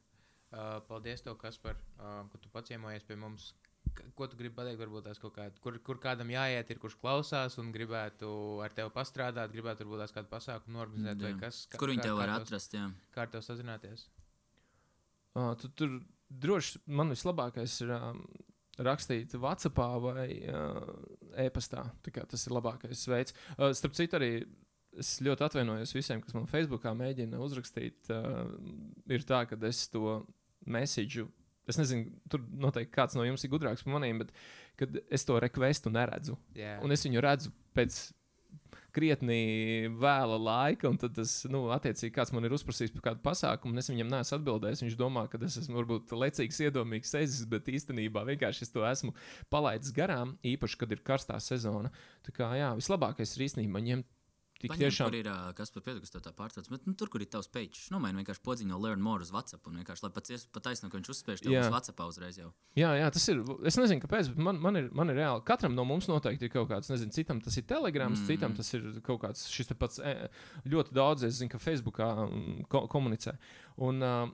[0.49, 3.51] Uh, paldies, tev, Kaspar, uh, ka tu paciemojies pie mums.
[3.97, 4.79] K- Ko tu gribi pateikt?
[4.81, 8.29] Varbūt tās kaut kāda, kur, kur kādam jāiet, ir kurš klausās un gribētu
[8.64, 11.39] ar tevi pastrādāt, gribētu varbūt tās kādu pasākumu norganizēt, vai Jā.
[11.43, 11.59] kas.
[11.72, 12.72] kā- Kur viņi tev var atrast?
[12.76, 12.87] Jā.
[13.12, 14.07] Kā ar tevi sazināties?
[15.37, 15.99] Uh, tu, tur
[16.29, 18.22] droši man vislabākais ir um,
[18.85, 20.81] rakstīt WhatsApp vai uh,
[21.45, 21.89] e-pastā.
[22.05, 23.37] Tas ir labākais veids.
[23.57, 24.33] Uh, starp citu, arī
[24.99, 28.11] es ļoti atvainojos visiem, kas man Facebookā mēģina uzrakstīt.
[28.12, 28.53] Uh,
[29.11, 30.20] ir tā, ka es to
[30.68, 31.29] mēsīju.
[31.68, 35.93] Es nezinu, tur noteikti kāds no jums ir gudrāks par maniem, bet es to requestu
[35.93, 36.39] neredzu.
[36.57, 37.99] Jā, Un es viņu redzu pēc
[38.94, 43.74] krietni vēla laika, un tad tas, nu, attiecīgi, kāds man ir uzprasījis par kādu pasākumu,
[43.74, 44.84] un es viņam neesmu atbildējis.
[44.84, 49.14] Viņš domā, ka es esmu varbūt lecīgs, iedomīgs sezis, bet īstenībā vienkārši es to esmu
[49.53, 51.92] palaidis garām, īpaši, kad ir karstā sezona.
[52.26, 54.09] Tā kā, jā, vislabākais ir īstenībā ņemt
[54.59, 55.11] tik Paņem, tiešām.
[55.11, 55.28] Kur ir,
[55.59, 58.42] kas par kas tev tā pārtrauc, bet nu, tur, kur ir tavs page, nomaini vienkārši
[58.46, 61.11] podziņu no Learn More uz WhatsApp, un vienkārši, lai pats ies- pat taisno, ka viņš
[61.14, 61.62] uzspiež tev Jā.
[61.66, 62.50] uz WhatsApp uzreiz jau.
[62.78, 63.44] Jā, jā, tas ir.
[63.70, 65.44] Es nezinu, kāpēc, bet man, man, ir, man ir reāli.
[65.46, 68.26] Katram no mums noteikti ir kaut kāds, nezinu, citam tas ir telegrams, mm.
[68.26, 69.98] Citam tas ir kaut kāds šis pats.
[70.02, 70.28] e,
[70.66, 73.36] Ļoti daudz, es zinu, ka Facebookā mm, ko, komunicē.
[73.78, 74.26] Un, uh,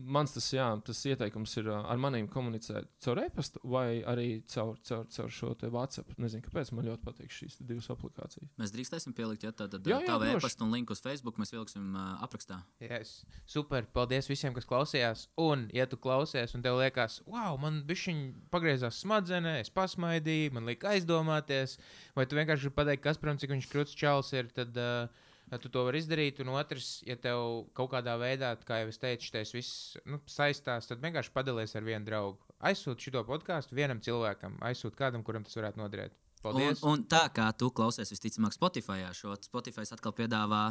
[0.00, 5.04] Mans tas, jā, tas ieteikums ir ar maniem komunicēt caur e-pastu vai arī caur, caur,
[5.12, 6.14] caur šo te WhatsApp.
[6.20, 8.52] Nezinu, kāpēc man ļoti patīk šīs divas aplikācijas.
[8.60, 10.38] Mēs drīkstēsim pielikt, ja tāda tā droši.
[10.38, 12.60] e-pasta un linku uz Facebook mēs ieliksim uh, aprakstā.
[12.80, 13.20] Yes.
[13.50, 15.26] Super, paldies visiem, kas klausījās.
[15.40, 18.16] Un, ja tu klausies, un tev liekas, wow, man bija
[18.54, 21.76] pagriezās smadzenē, es pasmaidīju, man liekas aizdomāties,
[22.16, 25.28] vai tu vienkārši gribi pateikt, kas, protams, cik viņš krūts čels ir, tad uh,
[25.58, 26.38] tu to vari izdarīt.
[26.44, 30.86] Un otrs, ja tev kaut kādā veidā, kā jau es teicu, tas viss nu, saistās,
[30.86, 32.38] tad vienkārši padalies ar vienu draugu.
[32.70, 36.14] Aizsūti šo podkāstu vienam cilvēkam, aizsūti kādam, kuram tas varētu noderēt.
[36.40, 36.82] Un, Paldies!
[36.88, 40.62] un tā kā tu klausies visticamāk Spotify, šo Spotify atkal piedāvā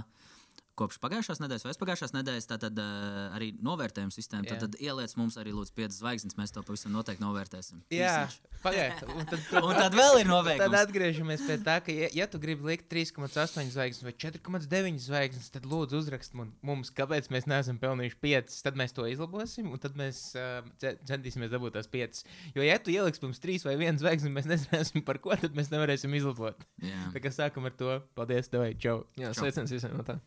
[0.79, 4.47] kopš pagājušās nedēļas vai pagājušās nedēļas, tātad uh, arī novērtējuma sistēma.
[4.49, 7.83] Tad, tad ieliec mums arī lūdzu 5 zvaigznes, mēs to pavisam noteikti novērtēsim.
[7.93, 8.27] Jā,
[8.63, 9.03] pagaidiet.
[9.13, 10.77] Un tad, Un tad vēl ir Tad novēlējums.
[10.81, 15.67] atgriežamies pie tā, ka, ja, ja tu gribi likt 3,8 zvaigznes vai 4,9 zvaigznes, tad
[15.69, 18.57] lūdzu uzrakst mums, kāpēc mēs neesam pelnījuši 5.
[18.69, 22.23] Tad mēs to izlabosim, un tad mēs uh, ce- centīsimies dabūt tās 5.
[22.55, 25.71] Jo, ja tu ieliksi mums 3 vai 1 zvaigzni, mēs nezināsim par ko, tad mēs
[25.73, 26.63] nevarēsim izlabot.
[26.83, 27.09] Jā.
[27.15, 27.99] Tā kā sākam ar to.
[28.17, 29.01] Paldies, tev, čau!
[29.19, 30.17] Jā, sveiciens visiem no tā.